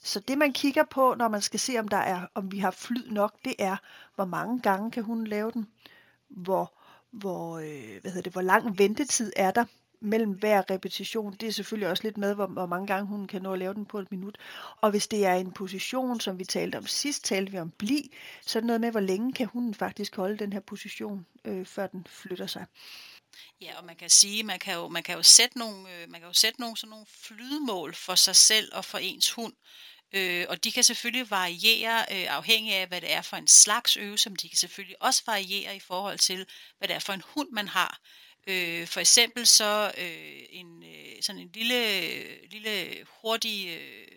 Så 0.00 0.20
det 0.20 0.38
man 0.38 0.52
kigger 0.52 0.84
på, 0.84 1.14
når 1.18 1.28
man 1.28 1.42
skal 1.42 1.60
se, 1.60 1.78
om 1.78 1.88
der 1.88 1.96
er, 1.96 2.26
om 2.34 2.52
vi 2.52 2.58
har 2.58 2.70
flyd 2.70 3.10
nok, 3.10 3.34
det 3.44 3.54
er, 3.58 3.76
hvor 4.14 4.24
mange 4.24 4.60
gange 4.60 4.90
kan 4.90 5.02
hun 5.02 5.26
lave 5.26 5.50
den, 5.50 5.68
hvor, 6.28 6.72
hvor, 7.10 7.58
øh, 7.58 8.00
hvad 8.00 8.10
hedder 8.10 8.22
det, 8.22 8.32
hvor 8.32 8.42
lang 8.42 8.78
ventetid 8.78 9.32
er 9.36 9.50
der 9.50 9.64
mellem 10.02 10.30
hver 10.30 10.70
repetition, 10.70 11.36
det 11.40 11.48
er 11.48 11.52
selvfølgelig 11.52 11.88
også 11.88 12.02
lidt 12.02 12.16
med, 12.16 12.34
hvor, 12.34 12.46
hvor 12.46 12.66
mange 12.66 12.86
gange 12.86 13.06
hun 13.06 13.26
kan 13.26 13.42
nå 13.42 13.52
at 13.52 13.58
lave 13.58 13.74
den 13.74 13.86
på 13.86 13.98
et 13.98 14.10
minut. 14.10 14.38
Og 14.80 14.90
hvis 14.90 15.08
det 15.08 15.26
er 15.26 15.34
en 15.34 15.52
position, 15.52 16.20
som 16.20 16.38
vi 16.38 16.44
talte 16.44 16.76
om 16.76 16.86
sidst, 16.86 17.24
talte 17.24 17.52
vi 17.52 17.58
om 17.58 17.70
bli, 17.70 18.12
så 18.46 18.58
er 18.58 18.60
det 18.60 18.66
noget 18.66 18.80
med, 18.80 18.90
hvor 18.90 19.00
længe 19.00 19.32
kan 19.32 19.46
hunden 19.46 19.74
faktisk 19.74 20.16
holde 20.16 20.38
den 20.38 20.52
her 20.52 20.60
position, 20.60 21.26
øh, 21.44 21.66
før 21.66 21.86
den 21.86 22.06
flytter 22.10 22.46
sig. 22.46 22.66
Ja, 23.60 23.78
og 23.78 23.84
man 23.84 23.96
kan 23.96 24.10
sige, 24.10 24.42
man 24.42 24.58
kan 24.58 24.74
jo, 24.74 24.88
man 24.88 25.02
kan 25.02 25.16
jo 25.16 25.22
sætte 25.22 25.58
nogle, 25.58 25.78
øh, 25.78 26.10
man 26.10 26.20
kan 26.20 26.28
jo 26.28 26.34
sætte 26.34 26.60
nogle, 26.60 26.76
sådan 26.76 26.90
nogle 26.90 27.06
flydemål 27.08 27.94
for 27.94 28.14
sig 28.14 28.36
selv 28.36 28.72
og 28.74 28.84
for 28.84 28.98
ens 28.98 29.30
hund. 29.30 29.52
Øh, 30.14 30.46
og 30.48 30.64
de 30.64 30.72
kan 30.72 30.84
selvfølgelig 30.84 31.30
variere 31.30 31.98
øh, 31.98 32.36
afhængig 32.36 32.74
af, 32.74 32.86
hvad 32.86 33.00
det 33.00 33.12
er 33.12 33.22
for 33.22 33.36
en 33.36 33.46
slags 33.46 33.96
øvelse, 33.96 34.30
men 34.30 34.36
de 34.36 34.48
kan 34.48 34.58
selvfølgelig 34.58 35.02
også 35.02 35.22
variere 35.26 35.76
i 35.76 35.80
forhold 35.80 36.18
til, 36.18 36.46
hvad 36.78 36.88
det 36.88 36.94
er 36.94 37.00
for 37.00 37.12
en 37.12 37.22
hund, 37.34 37.48
man 37.52 37.68
har. 37.68 38.00
Øh, 38.46 38.86
for 38.86 39.00
eksempel 39.00 39.46
så 39.46 39.92
øh, 39.98 40.42
en 40.50 40.82
øh, 40.82 41.22
sådan 41.22 41.40
en 41.40 41.50
lille, 41.54 42.46
lille 42.46 43.06
hurtig 43.20 43.68
øh, 43.68 44.08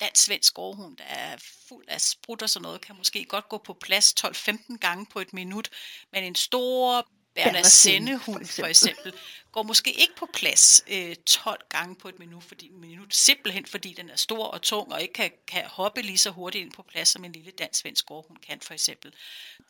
dansk-svensk 0.00 0.54
gårdhund, 0.54 0.96
der 0.96 1.04
er 1.04 1.36
fuld 1.68 1.84
af 1.88 2.00
sprut 2.00 2.42
og 2.42 2.50
sådan 2.50 2.62
noget, 2.62 2.80
kan 2.80 2.96
måske 2.96 3.24
godt 3.24 3.48
gå 3.48 3.58
på 3.58 3.72
plads 3.72 4.14
12-15 4.24 4.76
gange 4.76 5.06
på 5.06 5.20
et 5.20 5.32
minut, 5.32 5.68
men 6.12 6.24
en 6.24 6.34
stor 6.34 7.08
Berner 7.34 7.62
Sennehund 7.62 8.46
for 8.46 8.66
eksempel, 8.66 9.12
går 9.52 9.62
måske 9.62 9.92
ikke 9.92 10.16
på 10.16 10.28
plads 10.34 10.84
øh, 10.88 11.16
12 11.26 11.60
gange 11.68 11.96
på 11.96 12.08
et 12.08 12.18
minut, 12.18 12.44
fordi, 12.44 12.68
minut, 12.68 13.14
simpelthen 13.14 13.66
fordi 13.66 13.92
den 13.92 14.10
er 14.10 14.16
stor 14.16 14.46
og 14.46 14.62
tung 14.62 14.92
og 14.92 15.02
ikke 15.02 15.14
kan, 15.14 15.30
kan 15.46 15.64
hoppe 15.64 16.02
lige 16.02 16.18
så 16.18 16.30
hurtigt 16.30 16.62
ind 16.62 16.72
på 16.72 16.82
plads, 16.82 17.08
som 17.08 17.24
en 17.24 17.32
lille 17.32 17.50
dansk-svensk 17.50 18.06
gårdhund 18.06 18.38
kan 18.38 18.60
for 18.60 18.74
eksempel. 18.74 19.14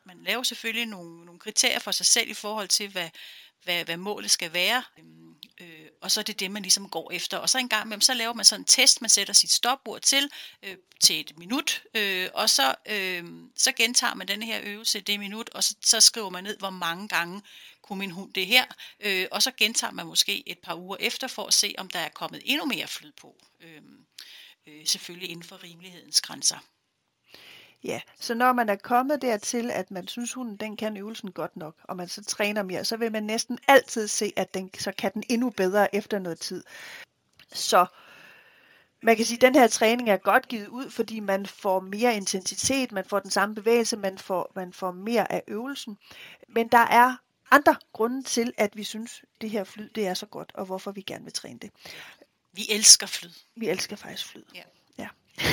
Man 0.03 0.23
laver 0.23 0.43
selvfølgelig 0.43 0.85
nogle, 0.85 1.25
nogle 1.25 1.39
kriterier 1.39 1.79
for 1.79 1.91
sig 1.91 2.05
selv 2.05 2.29
i 2.29 2.33
forhold 2.33 2.67
til, 2.67 2.89
hvad, 2.89 3.09
hvad, 3.63 3.85
hvad 3.85 3.97
målet 3.97 4.31
skal 4.31 4.53
være. 4.53 4.83
Øhm, 4.99 5.35
øh, 5.61 5.87
og 6.01 6.11
så 6.11 6.19
er 6.19 6.23
det 6.23 6.39
det, 6.39 6.51
man 6.51 6.61
ligesom 6.61 6.89
går 6.89 7.11
efter. 7.11 7.37
Og 7.37 7.49
så 7.49 7.57
en 7.57 7.69
gang 7.69 7.85
imellem, 7.85 8.01
så 8.01 8.13
laver 8.13 8.33
man 8.33 8.45
sådan 8.45 8.61
en 8.61 8.65
test, 8.65 9.01
man 9.01 9.09
sætter 9.09 9.33
sit 9.33 9.51
stopord 9.51 10.01
til, 10.01 10.29
øh, 10.63 10.77
til 10.99 11.19
et 11.19 11.37
minut, 11.37 11.83
øh, 11.93 12.29
og 12.33 12.49
så, 12.49 12.75
øh, 12.89 13.23
så 13.55 13.71
gentager 13.71 14.13
man 14.13 14.27
den 14.27 14.43
her 14.43 14.59
øvelse 14.63 15.01
det 15.01 15.19
minut, 15.19 15.49
og 15.49 15.63
så, 15.63 15.75
så 15.81 16.01
skriver 16.01 16.29
man 16.29 16.43
ned, 16.43 16.57
hvor 16.57 16.69
mange 16.69 17.07
gange 17.07 17.41
kunne 17.81 17.99
min 17.99 18.11
hund 18.11 18.33
det 18.33 18.47
her, 18.47 18.65
øh, 18.99 19.27
og 19.31 19.43
så 19.43 19.51
gentager 19.57 19.91
man 19.91 20.05
måske 20.05 20.49
et 20.49 20.59
par 20.59 20.75
uger 20.75 20.97
efter 20.99 21.27
for 21.27 21.45
at 21.45 21.53
se, 21.53 21.75
om 21.77 21.89
der 21.89 21.99
er 21.99 22.09
kommet 22.09 22.41
endnu 22.45 22.65
mere 22.65 22.87
flyd 22.87 23.11
på. 23.11 23.35
Øh, 23.61 23.81
øh, 24.67 24.85
selvfølgelig 24.85 25.29
inden 25.29 25.43
for 25.43 25.63
rimelighedens 25.63 26.21
grænser. 26.21 26.57
Ja, 27.85 28.01
så 28.19 28.33
når 28.33 28.53
man 28.53 28.69
er 28.69 28.75
kommet 28.75 29.21
dertil, 29.21 29.71
at 29.71 29.91
man 29.91 30.07
synes, 30.07 30.33
hunden 30.33 30.57
den 30.57 30.77
kan 30.77 30.97
øvelsen 30.97 31.31
godt 31.31 31.57
nok, 31.57 31.75
og 31.83 31.97
man 31.97 32.07
så 32.07 32.23
træner 32.23 32.63
mere, 32.63 32.85
så 32.85 32.97
vil 32.97 33.11
man 33.11 33.23
næsten 33.23 33.59
altid 33.67 34.07
se, 34.07 34.33
at 34.35 34.53
den, 34.53 34.71
så 34.79 34.91
kan 34.97 35.11
den 35.13 35.23
endnu 35.29 35.49
bedre 35.49 35.95
efter 35.95 36.19
noget 36.19 36.39
tid. 36.39 36.63
Så 37.53 37.85
man 39.01 39.15
kan 39.15 39.25
sige, 39.25 39.37
at 39.37 39.41
den 39.41 39.55
her 39.55 39.67
træning 39.67 40.09
er 40.09 40.17
godt 40.17 40.47
givet 40.47 40.67
ud, 40.67 40.89
fordi 40.89 41.19
man 41.19 41.45
får 41.45 41.79
mere 41.79 42.15
intensitet, 42.15 42.91
man 42.91 43.05
får 43.05 43.19
den 43.19 43.31
samme 43.31 43.55
bevægelse, 43.55 43.97
man 43.97 44.17
får, 44.17 44.51
man 44.55 44.73
får 44.73 44.91
mere 44.91 45.31
af 45.31 45.43
øvelsen. 45.47 45.97
Men 46.47 46.67
der 46.67 46.77
er 46.77 47.15
andre 47.51 47.75
grunde 47.93 48.23
til, 48.23 48.53
at 48.57 48.77
vi 48.77 48.83
synes, 48.83 49.21
at 49.23 49.41
det 49.41 49.49
her 49.49 49.63
flyd 49.63 49.89
det 49.89 50.07
er 50.07 50.13
så 50.13 50.25
godt, 50.25 50.51
og 50.53 50.65
hvorfor 50.65 50.91
vi 50.91 51.01
gerne 51.01 51.23
vil 51.23 51.33
træne 51.33 51.59
det. 51.59 51.71
Vi 52.53 52.65
elsker 52.69 53.07
flyd. 53.07 53.31
Vi 53.55 53.67
elsker 53.69 53.95
faktisk 53.95 54.27
flyd. 54.27 54.43
Ja. 54.55 54.63
ja. 54.97 55.07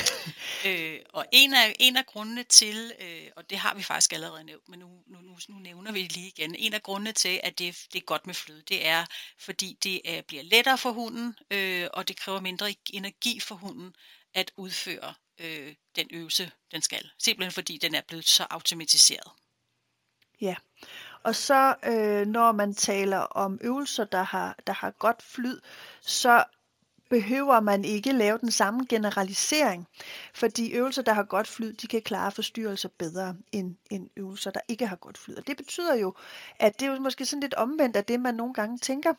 øh, 0.66 1.00
og 1.12 1.26
en 1.32 1.54
af, 1.54 1.76
en 1.80 1.96
af 1.96 2.06
grundene 2.06 2.42
til, 2.42 2.92
øh, 3.00 3.26
og 3.36 3.50
det 3.50 3.58
har 3.58 3.74
vi 3.74 3.82
faktisk 3.82 4.12
allerede 4.12 4.44
nævnt, 4.44 4.68
men 4.68 4.78
nu, 4.78 4.88
nu, 5.06 5.18
nu, 5.20 5.36
nu 5.48 5.58
nævner 5.58 5.92
vi 5.92 6.02
det 6.02 6.12
lige 6.12 6.28
igen, 6.28 6.54
en 6.54 6.74
af 6.74 6.82
grundene 6.82 7.12
til, 7.12 7.40
at 7.42 7.58
det, 7.58 7.86
det 7.92 7.98
er 7.98 8.04
godt 8.04 8.26
med 8.26 8.34
flyd, 8.34 8.62
det 8.62 8.86
er, 8.86 9.06
fordi 9.38 9.78
det 9.82 10.00
er, 10.04 10.22
bliver 10.22 10.42
lettere 10.42 10.78
for 10.78 10.90
hunden, 10.90 11.36
øh, 11.50 11.88
og 11.92 12.08
det 12.08 12.16
kræver 12.16 12.40
mindre 12.40 12.74
energi 12.90 13.40
for 13.40 13.54
hunden 13.54 13.94
at 14.34 14.52
udføre 14.56 15.14
øh, 15.40 15.74
den 15.96 16.08
øvelse, 16.10 16.50
den 16.72 16.82
skal. 16.82 17.10
Simpelthen 17.18 17.52
fordi 17.52 17.78
den 17.78 17.94
er 17.94 18.00
blevet 18.08 18.28
så 18.28 18.46
automatiseret. 18.50 19.32
Ja, 20.40 20.54
og 21.22 21.34
så 21.34 21.74
øh, 21.84 22.26
når 22.26 22.52
man 22.52 22.74
taler 22.74 23.18
om 23.18 23.58
øvelser, 23.62 24.04
der 24.04 24.22
har, 24.22 24.56
der 24.66 24.72
har 24.72 24.90
godt 24.90 25.22
flyd, 25.22 25.60
så 26.00 26.44
behøver 27.12 27.60
man 27.60 27.84
ikke 27.84 28.12
lave 28.12 28.38
den 28.38 28.50
samme 28.50 28.86
generalisering, 28.88 29.88
fordi 30.34 30.72
øvelser, 30.72 31.02
der 31.02 31.12
har 31.12 31.22
godt 31.22 31.48
flyd, 31.48 31.72
de 31.72 31.86
kan 31.86 32.02
klare 32.02 32.32
forstyrrelser 32.32 32.88
bedre 32.98 33.36
end, 33.52 33.76
end 33.90 34.10
øvelser, 34.16 34.50
der 34.50 34.60
ikke 34.68 34.86
har 34.86 34.96
godt 34.96 35.18
flyd. 35.18 35.36
Og 35.36 35.46
det 35.46 35.56
betyder 35.56 35.94
jo, 35.94 36.14
at 36.58 36.80
det 36.80 36.86
er 36.88 36.92
jo 36.92 37.00
måske 37.00 37.26
sådan 37.26 37.40
lidt 37.40 37.54
omvendt 37.54 37.96
af 37.96 38.04
det, 38.04 38.20
man 38.20 38.34
nogle 38.34 38.54
gange 38.54 38.78
tænker, 38.78 39.14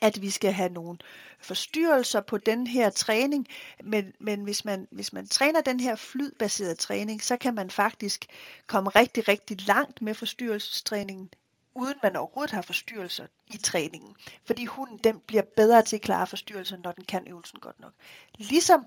at 0.00 0.22
vi 0.22 0.30
skal 0.30 0.52
have 0.52 0.68
nogle 0.68 0.98
forstyrrelser 1.40 2.20
på 2.20 2.38
den 2.38 2.66
her 2.66 2.90
træning, 2.90 3.46
men, 3.84 4.12
men 4.20 4.42
hvis, 4.42 4.64
man, 4.64 4.88
hvis 4.90 5.12
man 5.12 5.28
træner 5.28 5.60
den 5.60 5.80
her 5.80 5.96
flydbaserede 5.96 6.74
træning, 6.74 7.22
så 7.22 7.36
kan 7.36 7.54
man 7.54 7.70
faktisk 7.70 8.26
komme 8.66 8.90
rigtig, 8.90 9.28
rigtig 9.28 9.66
langt 9.66 10.02
med 10.02 10.14
forstyrrelsestræningen, 10.14 11.30
uden 11.76 11.94
man 12.02 12.16
overhovedet 12.16 12.50
har 12.50 12.62
forstyrrelser 12.62 13.26
i 13.46 13.56
træningen. 13.56 14.16
Fordi 14.44 14.64
hunden 14.64 14.98
den 14.98 15.20
bliver 15.20 15.42
bedre 15.56 15.82
til 15.82 15.96
at 15.96 16.02
klare 16.02 16.26
forstyrrelser, 16.26 16.76
når 16.76 16.92
den 16.92 17.04
kan 17.04 17.28
øvelsen 17.28 17.60
godt 17.60 17.80
nok. 17.80 17.92
Ligesom 18.38 18.86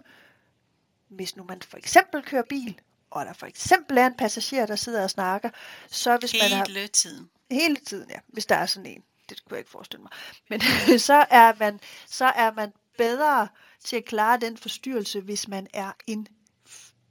hvis 1.07 1.35
nu 1.35 1.43
man 1.43 1.61
for 1.61 1.77
eksempel 1.77 2.23
kører 2.23 2.43
bil, 2.49 2.81
og 3.11 3.25
der 3.25 3.33
for 3.33 3.45
eksempel 3.45 3.97
er 3.97 4.07
en 4.07 4.17
passager, 4.17 4.65
der 4.65 4.75
sidder 4.75 5.03
og 5.03 5.09
snakker, 5.09 5.49
så 5.87 6.17
hvis 6.17 6.31
hele 6.31 6.43
man 6.43 6.57
har... 6.57 6.65
Hele 6.67 6.87
tiden. 6.87 7.29
Hele 7.51 7.75
tiden, 7.75 8.09
ja. 8.09 8.19
Hvis 8.27 8.45
der 8.45 8.55
er 8.55 8.65
sådan 8.65 8.85
en 8.85 9.03
det 9.29 9.45
kunne 9.45 9.55
jeg 9.55 9.59
ikke 9.59 9.71
forestille 9.71 10.01
mig. 10.01 10.11
Men 10.49 10.61
så 11.09 11.25
er 11.29 11.53
man, 11.59 11.79
så 12.07 12.25
er 12.25 12.51
man 12.51 12.73
bedre 12.97 13.47
til 13.83 13.95
at 13.95 14.05
klare 14.05 14.39
den 14.39 14.57
forstyrrelse, 14.57 15.21
hvis 15.21 15.47
man 15.47 15.67
er 15.73 15.91
en 16.07 16.27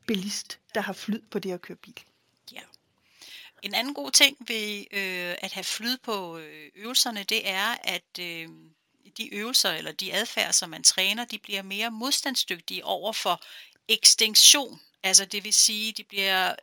bilist, 0.06 0.58
der 0.74 0.80
har 0.80 0.92
flyd 0.92 1.20
på 1.30 1.38
det 1.38 1.52
at 1.52 1.62
køre 1.62 1.76
bil. 1.76 2.00
En 3.62 3.74
anden 3.74 3.94
god 3.94 4.10
ting 4.10 4.36
ved 4.40 4.84
øh, 4.90 5.36
at 5.38 5.52
have 5.52 5.64
flyd 5.64 5.96
på 5.96 6.38
øh, 6.38 6.70
øvelserne, 6.74 7.24
det 7.24 7.48
er, 7.48 7.76
at 7.84 8.18
øh, 8.20 8.48
de 9.16 9.34
øvelser 9.34 9.70
eller 9.70 9.92
de 9.92 10.12
adfærd, 10.12 10.52
som 10.52 10.70
man 10.70 10.82
træner, 10.82 11.24
de 11.24 11.38
bliver 11.38 11.62
mere 11.62 11.90
modstandsdygtige 11.90 12.84
over 12.84 13.12
for 13.12 13.42
ekstinktion. 13.88 14.80
Altså 15.02 15.24
det 15.24 15.44
vil 15.44 15.54
sige, 15.54 15.92
de 15.92 16.04
bliver, 16.04 16.54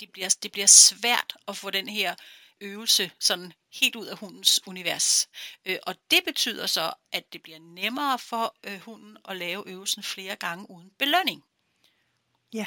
de 0.00 0.06
bliver, 0.06 0.36
det 0.42 0.52
bliver 0.52 0.66
svært 0.66 1.36
at 1.48 1.56
få 1.56 1.70
den 1.70 1.88
her 1.88 2.14
øvelse 2.60 3.10
sådan 3.18 3.52
helt 3.72 3.96
ud 3.96 4.06
af 4.06 4.18
hundens 4.18 4.60
univers. 4.66 5.28
Øh, 5.66 5.78
og 5.82 5.94
det 6.10 6.20
betyder 6.24 6.66
så, 6.66 6.92
at 7.12 7.32
det 7.32 7.42
bliver 7.42 7.58
nemmere 7.58 8.18
for 8.18 8.56
øh, 8.64 8.80
hunden 8.80 9.16
at 9.28 9.36
lave 9.36 9.68
øvelsen 9.68 10.02
flere 10.02 10.36
gange 10.36 10.70
uden 10.70 10.90
belønning. 10.98 11.44
Ja. 12.52 12.66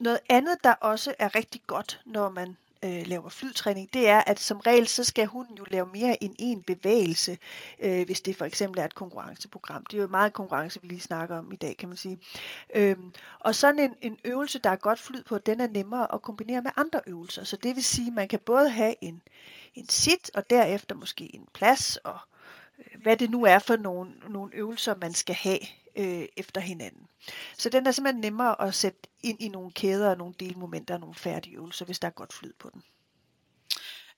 Noget 0.00 0.20
andet, 0.28 0.58
der 0.64 0.72
også 0.72 1.14
er 1.18 1.34
rigtig 1.34 1.62
godt, 1.66 2.00
når 2.06 2.30
man 2.30 2.56
øh, 2.84 3.06
laver 3.06 3.28
flytræning, 3.28 3.92
det 3.92 4.08
er, 4.08 4.22
at 4.26 4.40
som 4.40 4.60
regel, 4.60 4.88
så 4.88 5.04
skal 5.04 5.26
hunden 5.26 5.56
jo 5.56 5.64
lave 5.70 5.86
mere 5.86 6.22
end 6.22 6.34
en 6.38 6.62
bevægelse, 6.62 7.38
øh, 7.78 8.06
hvis 8.06 8.20
det 8.20 8.36
for 8.36 8.44
eksempel 8.44 8.80
er 8.80 8.84
et 8.84 8.94
konkurrenceprogram. 8.94 9.86
Det 9.86 9.98
er 9.98 10.02
jo 10.02 10.08
meget 10.08 10.32
konkurrence, 10.32 10.82
vi 10.82 10.88
lige 10.88 11.00
snakker 11.00 11.38
om 11.38 11.52
i 11.52 11.56
dag, 11.56 11.76
kan 11.76 11.88
man 11.88 11.96
sige. 11.96 12.18
Øhm, 12.74 13.12
og 13.40 13.54
sådan 13.54 13.78
en, 13.78 13.94
en 14.00 14.18
øvelse, 14.24 14.58
der 14.58 14.70
er 14.70 14.76
godt 14.76 14.98
flyd 14.98 15.22
på, 15.22 15.38
den 15.38 15.60
er 15.60 15.68
nemmere 15.68 16.14
at 16.14 16.22
kombinere 16.22 16.62
med 16.62 16.70
andre 16.76 17.00
øvelser. 17.06 17.44
Så 17.44 17.56
det 17.56 17.76
vil 17.76 17.84
sige, 17.84 18.06
at 18.06 18.14
man 18.14 18.28
kan 18.28 18.38
både 18.38 18.70
have 18.70 18.94
en, 19.00 19.22
en 19.74 19.88
sit, 19.88 20.30
og 20.34 20.50
derefter 20.50 20.94
måske 20.94 21.34
en 21.34 21.48
plads, 21.54 21.96
og 21.96 22.18
hvad 23.02 23.16
det 23.16 23.30
nu 23.30 23.44
er 23.44 23.58
for 23.58 23.76
nogle, 23.76 24.12
nogle 24.28 24.54
øvelser, 24.54 24.94
man 25.00 25.14
skal 25.14 25.34
have 25.34 25.58
øh, 25.96 26.28
efter 26.36 26.60
hinanden. 26.60 27.08
Så 27.58 27.68
den 27.68 27.86
er 27.86 27.92
simpelthen 27.92 28.20
nemmere 28.20 28.62
at 28.62 28.74
sætte 28.74 28.98
ind 29.22 29.42
i 29.42 29.48
nogle 29.48 29.72
kæder 29.72 30.10
og 30.10 30.18
nogle 30.18 30.34
delmomenter 30.40 30.94
og 30.94 31.00
nogle 31.00 31.14
færdige 31.14 31.56
øvelser, 31.56 31.84
hvis 31.84 31.98
der 31.98 32.08
er 32.08 32.12
godt 32.12 32.32
flyd 32.32 32.52
på 32.58 32.70
den. 32.70 32.82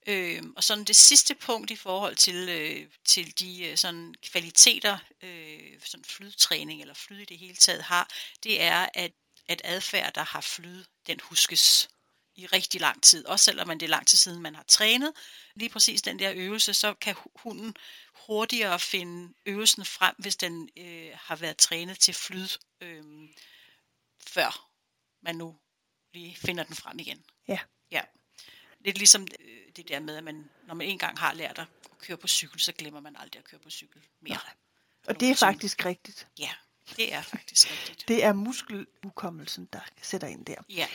Øh, 0.07 0.43
og 0.57 0.65
sådan 0.65 0.85
det 0.85 0.97
sidste 0.97 1.35
punkt 1.35 1.71
i 1.71 1.77
forhold 1.77 2.17
til, 2.17 2.49
øh, 2.49 2.87
til 3.05 3.39
de 3.39 3.65
øh, 3.65 3.77
sådan 3.77 4.15
kvaliteter, 4.23 4.99
øh, 5.23 5.81
sådan 5.85 6.05
flydtræning 6.05 6.81
eller 6.81 6.95
flyd 6.95 7.19
i 7.19 7.25
det 7.25 7.39
hele 7.39 7.57
taget 7.57 7.83
har, 7.83 8.09
det 8.43 8.63
er, 8.63 8.89
at, 8.95 9.13
at 9.49 9.63
adfærd, 9.65 10.13
der 10.15 10.23
har 10.23 10.41
flyd, 10.41 10.85
den 11.07 11.21
huskes 11.23 11.89
i 12.37 12.47
rigtig 12.47 12.81
lang 12.81 13.03
tid. 13.03 13.27
Også 13.27 13.45
selvom 13.45 13.69
man 13.69 13.81
det 13.81 13.87
er 13.87 13.91
lang 13.91 14.07
tid 14.07 14.19
siden, 14.19 14.43
man 14.43 14.55
har 14.55 14.65
trænet 14.69 15.13
lige 15.55 15.69
præcis 15.69 16.03
den 16.03 16.19
der 16.19 16.33
øvelse, 16.35 16.75
så 16.75 16.95
kan 16.95 17.15
hunden 17.37 17.77
hurtigere 18.27 18.81
finde 18.81 19.35
øvelsen 19.47 19.85
frem, 19.85 20.15
hvis 20.19 20.37
den 20.37 20.69
øh, 20.77 21.11
har 21.15 21.37
været 21.37 21.57
trænet 21.57 21.99
til 21.99 22.15
flyd, 22.15 22.49
øh, 22.81 23.05
før 24.27 24.69
man 25.23 25.37
nu 25.37 25.57
lige 26.15 26.37
finder 26.37 26.65
den 26.65 26.77
frem 26.77 26.99
igen. 26.99 27.25
Ja. 27.49 27.59
ja. 27.91 28.01
Lidt 28.81 28.99
ligesom 28.99 29.27
øh, 29.41 29.73
det 29.77 29.89
der 29.89 30.01
med, 30.01 30.17
at 30.17 30.25
man, 30.25 30.51
når 30.67 30.75
man 30.75 30.87
engang 30.87 31.19
har 31.19 31.35
lært 31.35 31.59
at 31.59 31.67
køre 31.99 32.17
på 32.17 32.29
cykel, 32.29 32.61
så 32.61 32.73
glemmer 32.73 33.01
man 33.01 33.17
aldrig 33.17 33.39
at 33.39 33.45
køre 33.45 33.61
på 33.61 33.71
cykel 33.71 34.03
mere. 34.21 34.35
Nej. 34.35 34.55
Og 35.07 35.21
det 35.21 35.31
er 35.31 35.35
faktisk 35.35 35.85
rigtigt. 35.85 36.27
Ja, 36.39 36.51
det 36.97 37.13
er 37.13 37.23
faktisk 37.23 37.71
rigtigt. 37.71 38.09
Det 38.09 38.25
er 38.25 38.33
muskeludkommelsen, 38.33 39.69
der 39.73 39.81
sætter 40.03 40.29
ind 40.29 40.47
der. 40.47 40.63
Ja. 40.69 40.89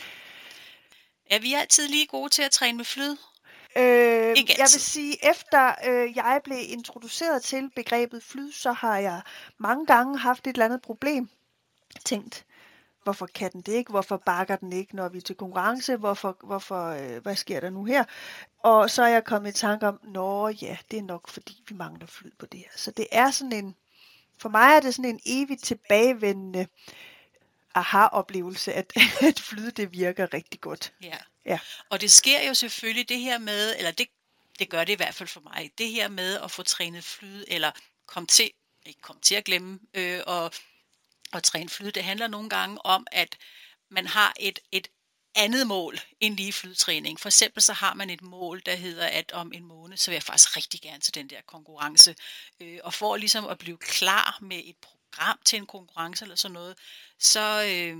Er 1.29 1.39
vi 1.39 1.53
altid 1.53 1.87
lige 1.87 2.07
gode 2.07 2.29
til 2.29 2.41
at 2.41 2.51
træne 2.51 2.77
med 2.77 2.85
flyd? 2.85 3.15
Øh, 3.77 4.37
jeg 4.57 4.67
vil 4.73 4.81
sige, 4.81 5.29
efter 5.29 5.75
øh, 5.87 6.15
jeg 6.15 6.41
blev 6.43 6.57
introduceret 6.61 7.43
til 7.43 7.69
begrebet 7.75 8.23
flyd, 8.23 8.51
så 8.51 8.71
har 8.71 8.97
jeg 8.97 9.21
mange 9.57 9.85
gange 9.85 10.17
haft 10.17 10.47
et 10.47 10.53
eller 10.53 10.65
andet 10.65 10.81
problem. 10.81 11.29
Tænkt, 12.05 12.45
hvorfor 13.03 13.25
kan 13.25 13.51
den 13.51 13.61
det 13.61 13.73
ikke? 13.73 13.91
Hvorfor 13.91 14.17
bakker 14.17 14.55
den 14.55 14.73
ikke, 14.73 14.95
når 14.95 15.09
vi 15.09 15.17
er 15.17 15.21
til 15.21 15.35
konkurrence? 15.35 15.95
Hvorfor, 15.95 16.37
hvorfor, 16.43 16.87
øh, 16.87 17.21
hvad 17.23 17.35
sker 17.35 17.59
der 17.59 17.69
nu 17.69 17.83
her? 17.83 18.03
Og 18.63 18.89
så 18.89 19.03
er 19.03 19.07
jeg 19.07 19.23
kommet 19.23 19.49
i 19.49 19.59
tanke 19.59 19.87
om, 19.87 19.99
nå 20.03 20.47
ja, 20.47 20.77
det 20.91 20.99
er 20.99 21.03
nok 21.03 21.27
fordi 21.27 21.63
vi 21.69 21.75
mangler 21.75 22.07
flyd 22.07 22.31
på 22.39 22.45
det 22.45 22.59
her. 22.59 22.69
Så 22.75 22.91
det 22.91 23.07
er 23.11 23.31
sådan 23.31 23.53
en, 23.53 23.75
for 24.37 24.49
mig 24.49 24.75
er 24.75 24.79
det 24.79 24.95
sådan 24.95 25.11
en 25.11 25.19
evigt 25.25 25.63
tilbagevendende 25.63 26.67
aha-oplevelse, 27.75 28.73
at, 28.73 28.93
at 29.29 29.39
flyde 29.39 29.71
det 29.71 29.91
virker 29.91 30.33
rigtig 30.33 30.61
godt. 30.61 30.93
Ja. 31.01 31.17
ja. 31.45 31.59
Og 31.89 32.01
det 32.01 32.11
sker 32.11 32.47
jo 32.47 32.53
selvfølgelig 32.53 33.09
det 33.09 33.19
her 33.19 33.37
med, 33.37 33.75
eller 33.77 33.91
det, 33.91 34.07
det 34.59 34.69
gør 34.69 34.83
det 34.83 34.93
i 34.93 34.95
hvert 34.95 35.15
fald 35.15 35.29
for 35.29 35.41
mig, 35.41 35.71
det 35.77 35.89
her 35.89 36.07
med 36.07 36.39
at 36.39 36.51
få 36.51 36.63
trænet 36.63 37.03
flyde, 37.03 37.51
eller 37.51 37.71
komme 38.05 38.27
til, 38.27 38.51
ikke 38.85 39.01
komme 39.01 39.21
til 39.21 39.35
at 39.35 39.43
glemme, 39.43 39.79
øh, 39.93 40.21
og, 40.27 40.51
og 41.31 41.43
træne 41.43 41.69
flyde, 41.69 41.91
det 41.91 42.03
handler 42.03 42.27
nogle 42.27 42.49
gange 42.49 42.85
om, 42.85 43.07
at 43.11 43.37
man 43.89 44.07
har 44.07 44.33
et, 44.39 44.59
et 44.71 44.87
andet 45.35 45.67
mål 45.67 45.99
end 46.19 46.37
lige 46.37 46.53
flydtræning. 46.53 47.19
For 47.19 47.29
eksempel 47.29 47.63
så 47.63 47.73
har 47.73 47.93
man 47.93 48.09
et 48.09 48.21
mål, 48.21 48.61
der 48.65 48.75
hedder, 48.75 49.07
at 49.07 49.31
om 49.31 49.51
en 49.53 49.65
måned, 49.65 49.97
så 49.97 50.11
vil 50.11 50.15
jeg 50.15 50.23
faktisk 50.23 50.57
rigtig 50.57 50.81
gerne 50.81 50.99
til 50.99 51.15
den 51.15 51.29
der 51.29 51.41
konkurrence. 51.47 52.15
Øh, 52.59 52.79
og 52.83 52.93
for 52.93 53.15
ligesom 53.15 53.47
at 53.47 53.57
blive 53.57 53.77
klar 53.77 54.37
med 54.41 54.61
et 54.65 54.75
program 54.81 54.98
til 55.45 55.59
en 55.59 55.65
konkurrence 55.65 56.25
eller 56.25 56.35
sådan 56.35 56.53
noget, 56.53 56.77
så, 57.19 57.63
øh, 57.67 57.97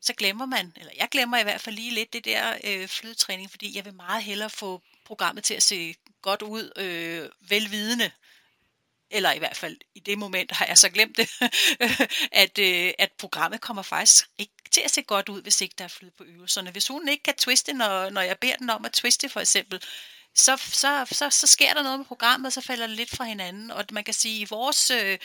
så 0.00 0.12
glemmer 0.14 0.46
man, 0.46 0.72
eller 0.76 0.92
jeg 0.96 1.08
glemmer 1.10 1.38
i 1.38 1.42
hvert 1.42 1.60
fald 1.60 1.76
lige 1.76 1.94
lidt 1.94 2.12
det 2.12 2.24
der 2.24 2.56
øh, 2.64 2.88
flydtræning, 2.88 3.50
fordi 3.50 3.76
jeg 3.76 3.84
vil 3.84 3.94
meget 3.94 4.22
hellere 4.22 4.50
få 4.50 4.82
programmet 5.04 5.44
til 5.44 5.54
at 5.54 5.62
se 5.62 5.94
godt 6.22 6.42
ud, 6.42 6.72
øh, 6.76 7.50
velvidende, 7.50 8.10
eller 9.10 9.32
i 9.32 9.38
hvert 9.38 9.56
fald 9.56 9.76
i 9.94 10.00
det 10.00 10.18
moment 10.18 10.52
har 10.52 10.66
jeg 10.66 10.78
så 10.78 10.88
glemt 10.88 11.16
det, 11.16 11.30
at, 12.42 12.58
øh, 12.58 12.92
at 12.98 13.12
programmet 13.12 13.60
kommer 13.60 13.82
faktisk 13.82 14.28
ikke 14.38 14.52
til 14.70 14.80
at 14.80 14.90
se 14.90 15.02
godt 15.02 15.28
ud, 15.28 15.42
hvis 15.42 15.60
ikke 15.60 15.74
der 15.78 15.84
er 15.84 15.88
flyd 15.88 16.10
på 16.10 16.24
øvelserne. 16.24 16.70
Hvis 16.70 16.88
hun 16.88 17.08
ikke 17.08 17.22
kan 17.22 17.34
twiste, 17.36 17.72
når, 17.72 18.10
når 18.10 18.20
jeg 18.20 18.38
beder 18.38 18.56
den 18.56 18.70
om 18.70 18.84
at 18.84 18.92
twiste 18.92 19.28
for 19.28 19.40
eksempel, 19.40 19.82
så, 20.34 20.56
så, 20.56 21.06
så, 21.12 21.30
så 21.30 21.46
sker 21.46 21.74
der 21.74 21.82
noget 21.82 21.98
med 21.98 22.06
programmet, 22.06 22.46
og 22.46 22.52
så 22.52 22.60
falder 22.60 22.86
det 22.86 22.96
lidt 22.96 23.16
fra 23.16 23.24
hinanden. 23.24 23.70
Og 23.70 23.84
man 23.92 24.04
kan 24.04 24.14
sige, 24.14 24.42
at 24.42 24.48
i 24.48 24.50
vores, 24.50 24.90
øh, 24.90 25.18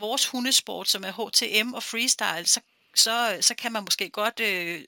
vores 0.00 0.26
hundesport, 0.26 0.88
som 0.88 1.04
er 1.04 1.12
HTM 1.12 1.74
og 1.74 1.82
freestyle, 1.82 2.46
så, 2.46 2.60
så, 2.94 3.38
så 3.40 3.54
kan 3.54 3.72
man 3.72 3.82
måske 3.82 4.10
godt 4.10 4.40
øh, 4.40 4.84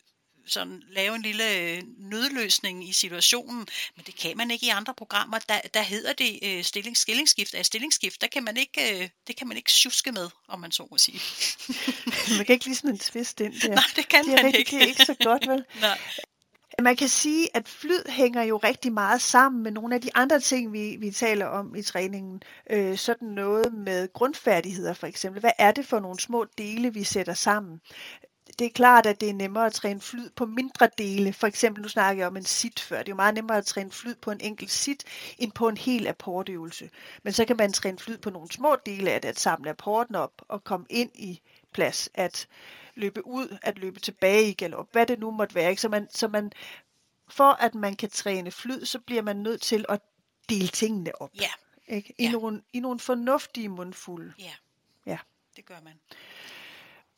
sådan 0.47 0.83
lave 0.91 1.17
en 1.17 1.23
lille 1.23 1.57
øh, 1.57 1.83
nødløsning 1.99 2.89
i 2.89 2.93
situationen, 2.93 3.67
men 3.97 4.05
det 4.07 4.17
kan 4.17 4.37
man 4.37 4.51
ikke 4.51 4.67
i 4.67 4.69
andre 4.69 4.95
programmer. 4.95 5.39
Der, 5.39 5.61
der 5.75 5.83
hedder 5.83 6.13
det 6.13 6.39
øh, 6.43 6.65
stilling, 6.65 6.97
stillingsskift 6.97 7.55
af 7.55 7.67
stillingsskift. 7.67 8.21
Der 8.21 8.27
kan 8.27 8.45
man 8.45 8.57
ikke, 8.57 9.03
øh, 9.03 9.09
det 9.27 9.37
kan 9.37 9.49
man 9.49 9.57
ikke 9.57 9.71
tjuske 9.71 10.13
med, 10.13 10.31
om 10.49 10.61
man 10.61 10.73
så 10.73 10.87
må 10.91 10.99
sige. 10.99 11.21
man 12.37 12.47
kan 12.47 12.53
ikke 12.53 12.65
lige 12.65 12.77
sådan 12.77 12.91
en 12.91 12.99
twist 12.99 13.41
ind 13.41 13.61
der. 13.61 13.75
Nej, 13.75 13.85
det 13.97 14.09
kan 14.09 14.25
det 14.25 14.33
er 14.33 14.37
man 14.37 14.45
rigtig, 14.45 14.59
ikke. 14.59 14.77
Det 14.77 14.83
er 14.83 14.87
ikke 14.87 15.05
så 15.05 15.15
godt, 15.25 15.49
vel? 15.49 15.65
Nej. 15.81 15.99
Man 16.83 16.97
kan 16.97 17.09
sige, 17.09 17.57
at 17.57 17.69
flyd 17.69 18.09
hænger 18.09 18.43
jo 18.43 18.57
rigtig 18.57 18.93
meget 18.93 19.21
sammen 19.21 19.63
med 19.63 19.71
nogle 19.73 19.95
af 19.95 20.01
de 20.01 20.11
andre 20.15 20.41
ting, 20.41 20.73
vi, 20.73 20.97
vi 21.01 21.11
taler 21.11 21.47
om 21.47 21.75
i 21.75 21.83
træningen. 21.83 22.43
Øh, 22.71 22.97
sådan 22.97 23.29
noget 23.29 23.75
med 23.75 24.13
grundfærdigheder 24.13 24.93
for 24.95 25.07
eksempel. 25.07 25.41
Hvad 25.41 25.51
er 25.59 25.73
det 25.73 25.87
for 25.87 26.01
nogle 26.01 26.21
små 26.21 26.47
dele, 26.59 26.95
vi 26.95 27.05
sætter 27.05 27.35
sammen? 27.35 27.81
Det 28.59 28.65
er 28.67 28.71
klart, 28.71 29.07
at 29.07 29.21
det 29.21 29.29
er 29.29 29.35
nemmere 29.35 29.67
at 29.67 29.73
træne 29.73 30.01
flyd 30.01 30.31
på 30.31 30.47
mindre 30.47 30.89
dele. 30.99 31.33
For 31.33 31.47
eksempel, 31.47 31.83
nu 31.83 31.89
snakker 31.89 32.21
jeg 32.23 32.27
om 32.27 32.37
en 32.37 32.45
sit 32.45 32.81
før. 32.81 32.99
Det 32.99 33.09
er 33.09 33.13
jo 33.13 33.17
meget 33.17 33.35
nemmere 33.35 33.59
at 33.59 33.67
træne 33.67 33.91
flyd 33.91 34.15
på 34.15 34.31
en 34.31 34.41
enkelt 34.41 34.71
sit, 34.71 35.05
end 35.39 35.53
på 35.53 35.69
en 35.69 35.77
hel 35.77 36.07
apportøvelse. 36.07 36.91
Men 37.23 37.33
så 37.33 37.45
kan 37.45 37.57
man 37.57 37.73
træne 37.73 37.99
flyd 37.99 38.19
på 38.19 38.31
nogle 38.31 38.53
små 38.53 38.77
dele 38.87 39.11
af 39.11 39.21
det, 39.21 39.29
at 39.29 39.41
samle 39.41 39.71
apporten 39.71 40.15
op 40.15 40.33
og 40.49 40.65
komme 40.65 40.87
ind 40.91 41.11
i 41.15 41.41
plads, 41.73 42.09
at 42.15 42.49
løbe 42.95 43.27
ud, 43.27 43.59
at 43.63 43.79
løbe 43.79 44.01
tilbage 44.01 44.49
i 44.49 44.53
galop, 44.53 44.89
hvad 44.93 45.07
det 45.07 45.19
nu 45.19 45.31
måtte 45.31 45.55
være. 45.55 45.71
Ikke? 45.71 45.83
Så, 45.83 45.89
man, 45.89 46.09
så 46.11 46.29
man, 46.29 46.53
for 47.29 47.53
at 47.53 47.75
man 47.75 47.97
kan 47.97 48.11
træne 48.11 48.51
flyd, 48.51 48.85
så 48.85 48.99
bliver 48.99 49.23
man 49.23 49.37
nødt 49.37 49.61
til 49.63 49.85
at 49.89 50.01
dele 50.49 50.69
tingene 50.69 51.23
op. 51.23 51.31
Ja. 51.41 51.51
Ikke? 51.89 52.15
I, 52.19 52.25
Ja. 52.25 52.31
nogle, 52.33 52.63
I 52.73 52.81
nogle 52.81 53.01
fornuftige 53.01 53.69
mundfulde. 53.69 54.33
Ja. 54.39 54.53
Ja. 55.07 55.19
Det 55.57 55.67
gør 55.67 55.81
man 55.85 55.95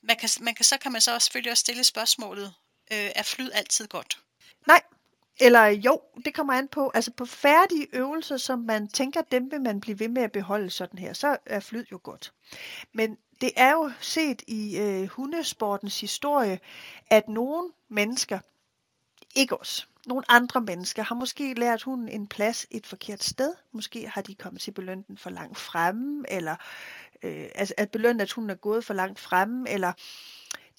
man, 0.03 0.17
kan, 0.17 0.29
man 0.41 0.55
kan, 0.55 0.65
så 0.65 0.79
kan 0.79 0.93
man 0.93 1.01
så 1.01 1.15
også 1.15 1.25
selvfølgelig 1.25 1.51
også 1.51 1.61
stille 1.61 1.85
spørgsmålet, 1.85 2.55
øh, 2.93 3.11
er 3.15 3.23
flyd 3.23 3.51
altid 3.55 3.89
godt? 3.89 4.19
Nej, 4.67 4.83
eller 5.41 5.67
jo, 5.67 6.01
det 6.25 6.35
kommer 6.35 6.53
an 6.53 6.69
på. 6.69 6.91
Altså 6.95 7.11
på 7.11 7.25
færdige 7.25 7.87
øvelser, 7.93 8.37
som 8.37 8.59
man 8.59 8.89
tænker, 8.89 9.23
dem 9.23 9.51
vil 9.51 9.61
man 9.61 9.81
blive 9.81 9.99
ved 9.99 10.09
med 10.09 10.23
at 10.23 10.33
beholde 10.33 10.71
sådan 10.71 10.99
her, 10.99 11.13
så 11.13 11.37
er 11.47 11.61
flyd 11.61 11.85
jo 11.93 12.01
godt. 12.03 12.33
Men 12.93 13.17
det 13.41 13.53
er 13.57 13.73
jo 13.73 13.93
set 14.01 14.43
i 14.47 14.79
øh, 14.79 15.09
hundesportens 15.09 16.01
historie, 16.01 16.61
at 17.07 17.29
nogle 17.29 17.73
mennesker, 17.89 18.39
ikke 19.35 19.61
os, 19.61 19.89
nogle 20.07 20.25
andre 20.29 20.61
mennesker, 20.61 21.03
har 21.03 21.15
måske 21.15 21.55
lært 21.55 21.83
hunden 21.83 22.09
en 22.09 22.27
plads 22.27 22.67
et 22.71 22.87
forkert 22.87 23.23
sted. 23.23 23.55
Måske 23.73 24.09
har 24.09 24.23
de 24.23 24.35
kommet 24.35 24.63
til 24.63 24.71
belønten 24.71 25.19
for 25.19 25.31
langt 25.31 25.59
fremme, 25.59 26.25
eller 26.29 26.57
øh, 27.23 27.49
altså 27.55 27.75
at 27.77 27.91
belønne, 27.91 28.23
at 28.23 28.33
hun 28.33 28.51
er 28.51 28.55
gået 28.55 28.85
for 28.85 28.95
langt 28.95 29.21
fremme, 29.21 29.71
eller 29.71 29.93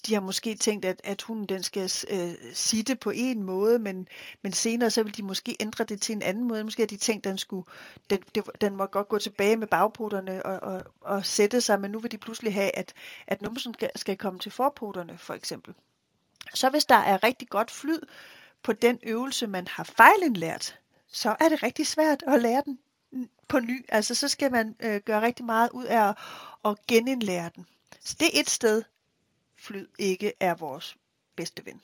de 0.06 0.14
har 0.14 0.20
måske 0.20 0.54
tænkt, 0.54 0.84
at, 0.84 1.00
at 1.04 1.22
hun 1.22 1.44
den 1.44 1.62
skal 1.62 1.90
øh, 2.10 2.34
sitte 2.52 2.96
på 2.96 3.10
en 3.14 3.42
måde, 3.42 3.78
men, 3.78 4.08
men 4.42 4.52
senere 4.52 4.90
så 4.90 5.02
vil 5.02 5.16
de 5.16 5.22
måske 5.22 5.56
ændre 5.60 5.84
det 5.84 6.00
til 6.00 6.12
en 6.12 6.22
anden 6.22 6.48
måde. 6.48 6.64
Måske 6.64 6.82
har 6.82 6.86
de 6.86 6.96
tænkt, 6.96 7.26
at 7.26 7.30
den, 7.30 7.38
skulle, 7.38 7.66
den, 8.10 8.18
det, 8.34 8.44
den 8.60 8.76
må 8.76 8.86
godt 8.86 9.08
gå 9.08 9.18
tilbage 9.18 9.56
med 9.56 9.66
bagpoterne 9.66 10.46
og, 10.46 10.72
og, 10.72 10.82
og 11.00 11.26
sætte 11.26 11.60
sig, 11.60 11.80
men 11.80 11.90
nu 11.90 11.98
vil 11.98 12.12
de 12.12 12.18
pludselig 12.18 12.54
have, 12.54 12.76
at, 12.76 12.92
at 13.26 13.42
numsen 13.42 13.74
skal, 13.74 13.90
skal 13.96 14.16
komme 14.16 14.38
til 14.38 14.52
forpoterne, 14.52 15.18
for 15.18 15.34
eksempel. 15.34 15.74
Så 16.54 16.70
hvis 16.70 16.84
der 16.84 16.94
er 16.94 17.24
rigtig 17.24 17.48
godt 17.48 17.70
flyd 17.70 18.00
på 18.62 18.72
den 18.72 18.98
øvelse, 19.02 19.46
man 19.46 19.66
har 19.66 19.84
fejlindlært, 19.84 20.78
så 21.08 21.36
er 21.40 21.48
det 21.48 21.62
rigtig 21.62 21.86
svært 21.86 22.22
at 22.26 22.42
lære 22.42 22.62
den 22.64 22.78
på 23.52 23.60
ny. 23.60 23.84
Altså 23.88 24.14
så 24.14 24.28
skal 24.28 24.52
man 24.52 24.76
øh, 24.80 25.00
gøre 25.00 25.22
rigtig 25.22 25.44
meget 25.44 25.70
ud 25.70 25.84
af 25.84 26.08
at, 26.08 26.16
at 26.64 26.86
genindlære 26.86 27.50
den. 27.56 27.66
Så 28.00 28.16
det 28.20 28.36
er 28.36 28.40
et 28.40 28.50
sted, 28.50 28.82
flyd 29.56 29.86
ikke 29.98 30.32
er 30.40 30.54
vores 30.54 30.96
bedste 31.36 31.66
ven. 31.66 31.80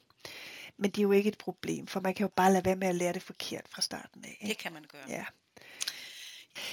Men 0.77 0.91
det 0.91 0.99
er 0.99 1.03
jo 1.03 1.13
ikke 1.13 1.29
et 1.29 1.39
problem, 1.39 1.87
for 1.87 2.01
man 2.01 2.15
kan 2.15 2.25
jo 2.25 2.31
bare 2.37 2.53
lade 2.53 2.65
være 2.65 2.77
med 2.77 2.89
at 2.89 2.95
lære 2.95 3.13
det 3.13 3.23
forkert 3.23 3.69
fra 3.69 3.83
starten 3.83 4.25
af. 4.25 4.39
Ikke? 4.41 4.49
Det 4.49 4.59
kan 4.59 4.73
man 4.73 4.85
gøre. 4.93 5.03
Ja. 5.09 5.25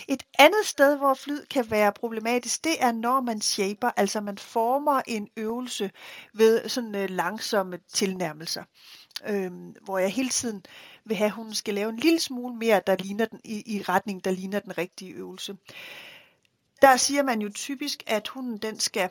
Et 0.08 0.24
andet 0.40 0.66
sted, 0.66 0.98
hvor 0.98 1.14
flyd 1.14 1.46
kan 1.46 1.72
være 1.72 1.92
problematisk, 1.92 2.64
det 2.64 2.84
er, 2.84 2.92
når 2.92 3.22
man 3.22 3.42
shaper, 3.42 3.92
altså 3.98 4.22
man 4.22 4.38
former 4.38 5.02
en 5.08 5.30
øvelse 5.38 5.92
ved 6.34 6.70
sådan 6.70 6.96
øh, 6.96 7.10
langsomme 7.10 7.80
tilnærmelser. 7.94 8.64
Øhm, 9.28 9.76
hvor 9.82 9.98
jeg 9.98 10.10
hele 10.10 10.30
tiden 10.30 10.66
vil 11.06 11.18
have, 11.18 11.28
at 11.28 11.34
hun 11.34 11.54
skal 11.54 11.74
lave 11.74 11.90
en 11.90 11.98
lille 11.98 12.20
smule 12.20 12.56
mere, 12.56 12.82
der 12.88 12.96
ligner 12.96 13.26
den, 13.26 13.42
i, 13.44 13.76
i 13.76 13.82
retning, 13.82 14.26
der 14.26 14.32
ligner 14.32 14.60
den 14.60 14.78
rigtige 14.78 15.14
øvelse. 15.14 15.58
Der 16.82 16.98
siger 16.98 17.24
man 17.24 17.42
jo 17.42 17.50
typisk, 17.50 18.04
at 18.08 18.28
hunden 18.28 18.58
den 18.58 18.80
skal 18.80 19.10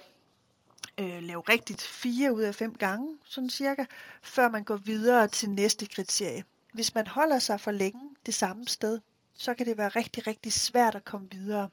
øh, 0.99 1.23
lave 1.23 1.41
rigtigt 1.41 1.83
fire 1.83 2.35
ud 2.35 2.43
af 2.43 2.55
fem 2.55 2.75
gange, 2.75 3.17
sådan 3.25 3.51
cirka, 3.51 3.85
før 4.23 4.49
man 4.49 4.65
går 4.65 4.77
videre 4.77 5.29
til 5.29 5.51
næste 5.51 5.87
kriterie. 5.87 6.45
Hvis 6.73 6.95
man 6.95 7.07
holder 7.07 7.39
sig 7.39 7.61
for 7.61 7.71
længe 7.71 8.01
det 8.27 8.35
samme 8.35 8.67
sted, 8.67 9.01
så 9.35 9.55
kan 9.55 9.67
det 9.67 9.79
være 9.79 9.89
rigtig, 9.89 10.27
rigtig 10.27 10.53
svært 10.53 10.95
at 10.95 11.05
komme 11.05 11.29
videre. 11.31 11.69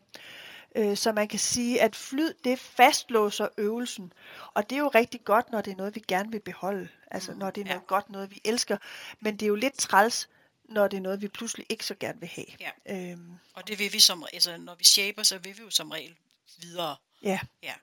Øh, 0.76 0.98
så 0.98 1.12
man 1.12 1.28
kan 1.28 1.40
sige, 1.40 1.82
at 1.82 1.96
flyd, 1.96 2.34
det 2.44 2.60
fastlåser 2.60 3.48
øvelsen. 3.58 4.14
Og 4.54 4.70
det 4.70 4.76
er 4.76 4.80
jo 4.80 4.88
rigtig 4.96 5.24
godt, 5.24 5.52
når 5.52 5.62
det 5.62 5.72
er 5.72 5.76
noget, 5.76 5.96
vi 5.96 6.04
gerne 6.08 6.32
vil 6.32 6.40
beholde. 6.40 6.90
Altså 7.12 7.34
når 7.34 7.52
det 7.52 7.62
er 7.62 7.66
ja. 7.66 7.72
noget 7.74 7.88
godt, 7.88 8.10
noget 8.10 8.32
vi 8.32 8.42
elsker. 8.46 8.78
Men 9.20 9.34
det 9.34 9.42
er 9.46 9.48
jo 9.48 9.56
lidt 9.56 9.74
træls, 9.78 10.30
når 10.70 10.88
det 10.88 10.98
er 10.98 11.02
noget, 11.02 11.22
vi 11.22 11.28
pludselig 11.28 11.66
ikke 11.70 11.86
så 11.86 11.96
gerne 12.00 12.20
vil 12.20 12.30
have. 12.30 12.46
Ja. 12.60 13.12
Øhm, 13.12 13.32
Og 13.54 13.68
det 13.68 13.80
vil 13.80 13.94
vi 13.94 14.00
som, 14.00 14.26
altså 14.34 14.58
når 14.58 14.76
vi 14.76 14.84
shaper, 14.84 15.24
så 15.24 15.38
vil 15.38 15.58
vi 15.58 15.64
jo 15.64 15.70
som 15.70 15.92
regel 15.92 16.16
videre. 16.62 16.96
ja. 17.24 17.40
Ja. 17.64 17.74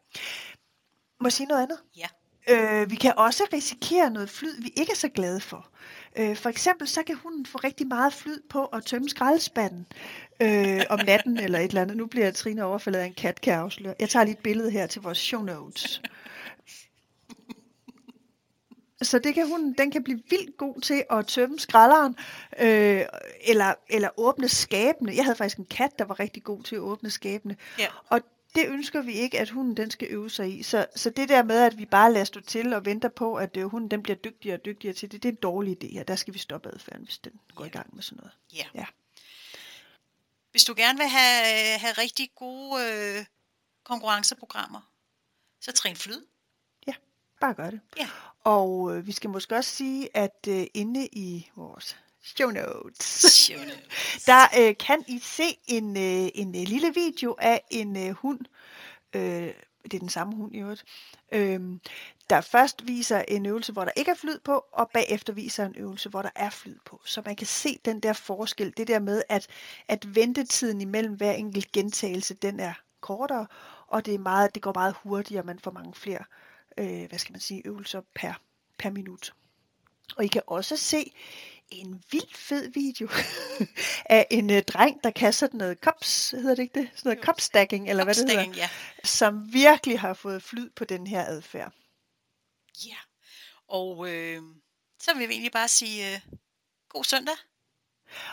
Må 1.20 1.26
jeg 1.26 1.32
sige 1.32 1.46
noget 1.46 1.62
andet? 1.62 1.78
Ja. 1.96 2.08
Øh, 2.48 2.90
vi 2.90 2.96
kan 2.96 3.14
også 3.16 3.44
risikere 3.52 4.10
noget 4.10 4.30
flyd, 4.30 4.60
vi 4.62 4.72
ikke 4.76 4.92
er 4.92 4.96
så 4.96 5.08
glade 5.08 5.40
for. 5.40 5.68
Øh, 6.16 6.36
for 6.36 6.48
eksempel 6.48 6.88
så 6.88 7.02
kan 7.02 7.16
hunden 7.16 7.46
få 7.46 7.58
rigtig 7.58 7.86
meget 7.86 8.12
flyd 8.12 8.40
på 8.50 8.64
at 8.64 8.84
tømme 8.84 9.08
skraldespanden 9.08 9.86
øh, 10.42 10.82
om 10.90 10.98
natten 11.06 11.38
eller 11.44 11.58
et 11.58 11.68
eller 11.68 11.82
andet. 11.82 11.96
Nu 11.96 12.06
bliver 12.06 12.30
Trine 12.30 12.64
overfaldet 12.64 13.00
af 13.00 13.06
en 13.06 13.14
kat, 13.14 13.40
kan 13.40 13.52
jeg 13.52 13.60
afsløre. 13.60 13.94
Jeg 14.00 14.08
tager 14.08 14.24
lige 14.24 14.36
et 14.36 14.42
billede 14.42 14.70
her 14.70 14.86
til 14.86 15.02
vores 15.02 15.18
show 15.18 15.42
notes. 15.42 16.02
Så 19.02 19.18
det 19.18 19.34
kan 19.34 19.48
hunden, 19.48 19.74
den 19.78 19.90
kan 19.90 20.04
blive 20.04 20.20
vildt 20.30 20.56
god 20.56 20.80
til 20.80 21.04
at 21.10 21.26
tømme 21.26 21.58
skralderen, 21.58 22.16
øh, 22.58 23.02
eller, 23.46 23.74
eller 23.90 24.08
åbne 24.16 24.48
skabene. 24.48 25.12
Jeg 25.16 25.24
havde 25.24 25.36
faktisk 25.36 25.58
en 25.58 25.64
kat, 25.64 25.98
der 25.98 26.04
var 26.04 26.20
rigtig 26.20 26.44
god 26.44 26.62
til 26.62 26.76
at 26.76 26.80
åbne 26.80 27.10
skabene. 27.10 27.56
Ja. 27.78 27.86
Og 28.10 28.20
det 28.58 28.68
ønsker 28.68 29.02
vi 29.02 29.12
ikke, 29.12 29.38
at 29.38 29.50
hunden 29.50 29.76
den 29.76 29.90
skal 29.90 30.08
øve 30.10 30.30
sig 30.30 30.58
i. 30.58 30.62
Så, 30.62 30.86
så 30.96 31.10
det 31.10 31.28
der 31.28 31.42
med, 31.42 31.60
at 31.60 31.78
vi 31.78 31.84
bare 31.84 32.12
lader 32.12 32.24
stå 32.24 32.40
til 32.40 32.72
og 32.72 32.84
venter 32.84 33.08
på, 33.08 33.34
at 33.34 33.56
øh, 33.56 33.64
hunden 33.64 33.90
den 33.90 34.02
bliver 34.02 34.16
dygtigere 34.16 34.56
og 34.56 34.64
dygtigere 34.64 34.94
til 34.94 35.12
det, 35.12 35.22
det 35.22 35.28
er 35.28 35.32
en 35.32 35.38
dårlig 35.42 35.84
idé, 35.84 36.00
og 36.00 36.08
der 36.08 36.16
skal 36.16 36.34
vi 36.34 36.38
stoppe 36.38 36.68
adfærden, 36.74 37.04
hvis 37.04 37.18
den 37.18 37.32
går 37.54 37.64
i 37.64 37.68
gang 37.68 37.94
med 37.94 38.02
sådan 38.02 38.16
noget. 38.16 38.32
Ja. 38.54 38.64
Ja. 38.74 38.86
Hvis 40.50 40.64
du 40.64 40.74
gerne 40.76 40.98
vil 40.98 41.08
have, 41.08 41.78
have 41.78 41.92
rigtig 41.92 42.30
gode 42.34 42.82
øh, 42.84 43.24
konkurrenceprogrammer, 43.84 44.80
så 45.60 45.72
træn 45.72 45.96
flyd. 45.96 46.22
Bare 47.40 47.54
gør 47.54 47.70
det. 47.70 47.80
Ja. 47.96 48.08
Og 48.44 48.96
øh, 48.96 49.06
vi 49.06 49.12
skal 49.12 49.30
måske 49.30 49.56
også 49.56 49.70
sige, 49.70 50.16
at 50.16 50.46
øh, 50.48 50.66
inde 50.74 51.08
i 51.12 51.50
vores 51.56 51.96
show 52.22 52.50
notes, 52.50 53.04
Show 53.04 53.58
notes. 53.70 54.24
der 54.24 54.42
øh, 54.58 54.76
kan 54.76 55.04
I 55.08 55.18
se 55.18 55.58
en, 55.66 55.96
øh, 55.96 56.28
en 56.34 56.54
øh, 56.54 56.62
lille 56.62 56.94
video 56.94 57.36
af 57.38 57.62
en 57.70 57.96
øh, 57.96 58.10
hund, 58.10 58.40
øh, 59.12 59.54
det 59.82 59.94
er 59.94 59.98
den 59.98 60.08
samme 60.08 60.36
hund 60.36 60.54
i 60.54 60.58
øvrigt, 60.58 60.84
øh, 61.32 61.60
der 62.30 62.40
først 62.40 62.86
viser 62.86 63.24
en 63.28 63.46
øvelse, 63.46 63.72
hvor 63.72 63.84
der 63.84 63.92
ikke 63.96 64.10
er 64.10 64.14
flyd 64.14 64.38
på, 64.44 64.64
og 64.72 64.90
bagefter 64.94 65.32
viser 65.32 65.66
en 65.66 65.74
øvelse, 65.76 66.08
hvor 66.08 66.22
der 66.22 66.30
er 66.34 66.50
flyd 66.50 66.76
på. 66.84 67.02
Så 67.04 67.22
man 67.26 67.36
kan 67.36 67.46
se 67.46 67.78
den 67.84 68.00
der 68.00 68.12
forskel, 68.12 68.72
det 68.76 68.88
der 68.88 68.98
med, 68.98 69.22
at, 69.28 69.46
at 69.88 70.14
ventetiden 70.14 70.80
imellem 70.80 71.14
hver 71.14 71.32
enkelt 71.32 71.72
gentagelse, 71.72 72.34
den 72.34 72.60
er 72.60 72.72
kortere, 73.00 73.46
og 73.86 74.06
det, 74.06 74.14
er 74.14 74.18
meget, 74.18 74.54
det 74.54 74.62
går 74.62 74.72
meget 74.74 74.94
hurtigere, 75.02 75.42
man 75.42 75.58
får 75.58 75.70
mange 75.70 75.94
flere 75.94 76.24
øh, 76.78 77.08
hvad 77.08 77.18
skal 77.18 77.32
man 77.32 77.40
sige, 77.40 77.62
øvelser 77.64 78.00
per, 78.14 78.32
per 78.78 78.90
minut. 78.90 79.34
Og 80.16 80.24
I 80.24 80.28
kan 80.28 80.42
også 80.46 80.76
se 80.76 81.12
en 81.70 82.02
vildt 82.10 82.36
fed 82.36 82.68
video 82.68 83.08
af 84.16 84.26
en 84.30 84.50
øh, 84.50 84.62
dreng, 84.62 85.04
der 85.04 85.10
kan 85.10 85.32
sådan 85.32 85.58
noget 85.58 85.80
kops, 85.80 86.30
hedder 86.30 86.54
det 86.54 86.62
ikke 86.62 86.80
det? 86.80 86.88
Sådan 86.94 87.08
noget 87.08 87.24
kopstacking, 87.24 87.90
eller 87.90 88.04
hvad 88.04 88.14
det 88.14 88.30
hedder, 88.30 88.54
ja. 88.56 88.68
som 89.04 89.52
virkelig 89.52 90.00
har 90.00 90.14
fået 90.14 90.42
flyd 90.42 90.70
på 90.70 90.84
den 90.84 91.06
her 91.06 91.26
adfærd. 91.26 91.72
ja. 92.86 92.96
Og 93.68 94.10
øh, 94.10 94.42
så 95.00 95.14
vil 95.14 95.28
vi 95.28 95.32
egentlig 95.32 95.52
bare 95.52 95.68
sige 95.68 96.14
øh, 96.14 96.20
god 96.88 97.04
søndag. 97.04 97.34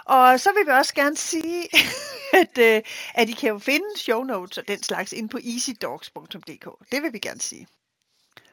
Og 0.06 0.40
så 0.40 0.52
vil 0.54 0.66
vi 0.66 0.72
også 0.72 0.94
gerne 0.94 1.18
sige, 1.18 1.68
at, 2.42 2.58
øh, 2.58 2.82
at 3.14 3.30
I 3.30 3.32
kan 3.32 3.50
jo 3.50 3.60
finde 3.60 4.00
show 4.00 4.24
notes 4.24 4.58
og 4.58 4.68
den 4.68 4.84
slags 4.84 5.14
ind 5.14 5.30
på 5.30 5.40
easydogs.dk. 5.44 6.92
Det 6.92 7.04
vil 7.04 7.14
vi 7.14 7.20
gerne 7.20 7.42
sige. 7.42 7.68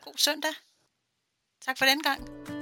God 0.01 0.15
søndag. 0.17 0.53
Tak 1.61 1.79
for 1.79 1.85
den 1.85 2.03
gang. 2.03 2.62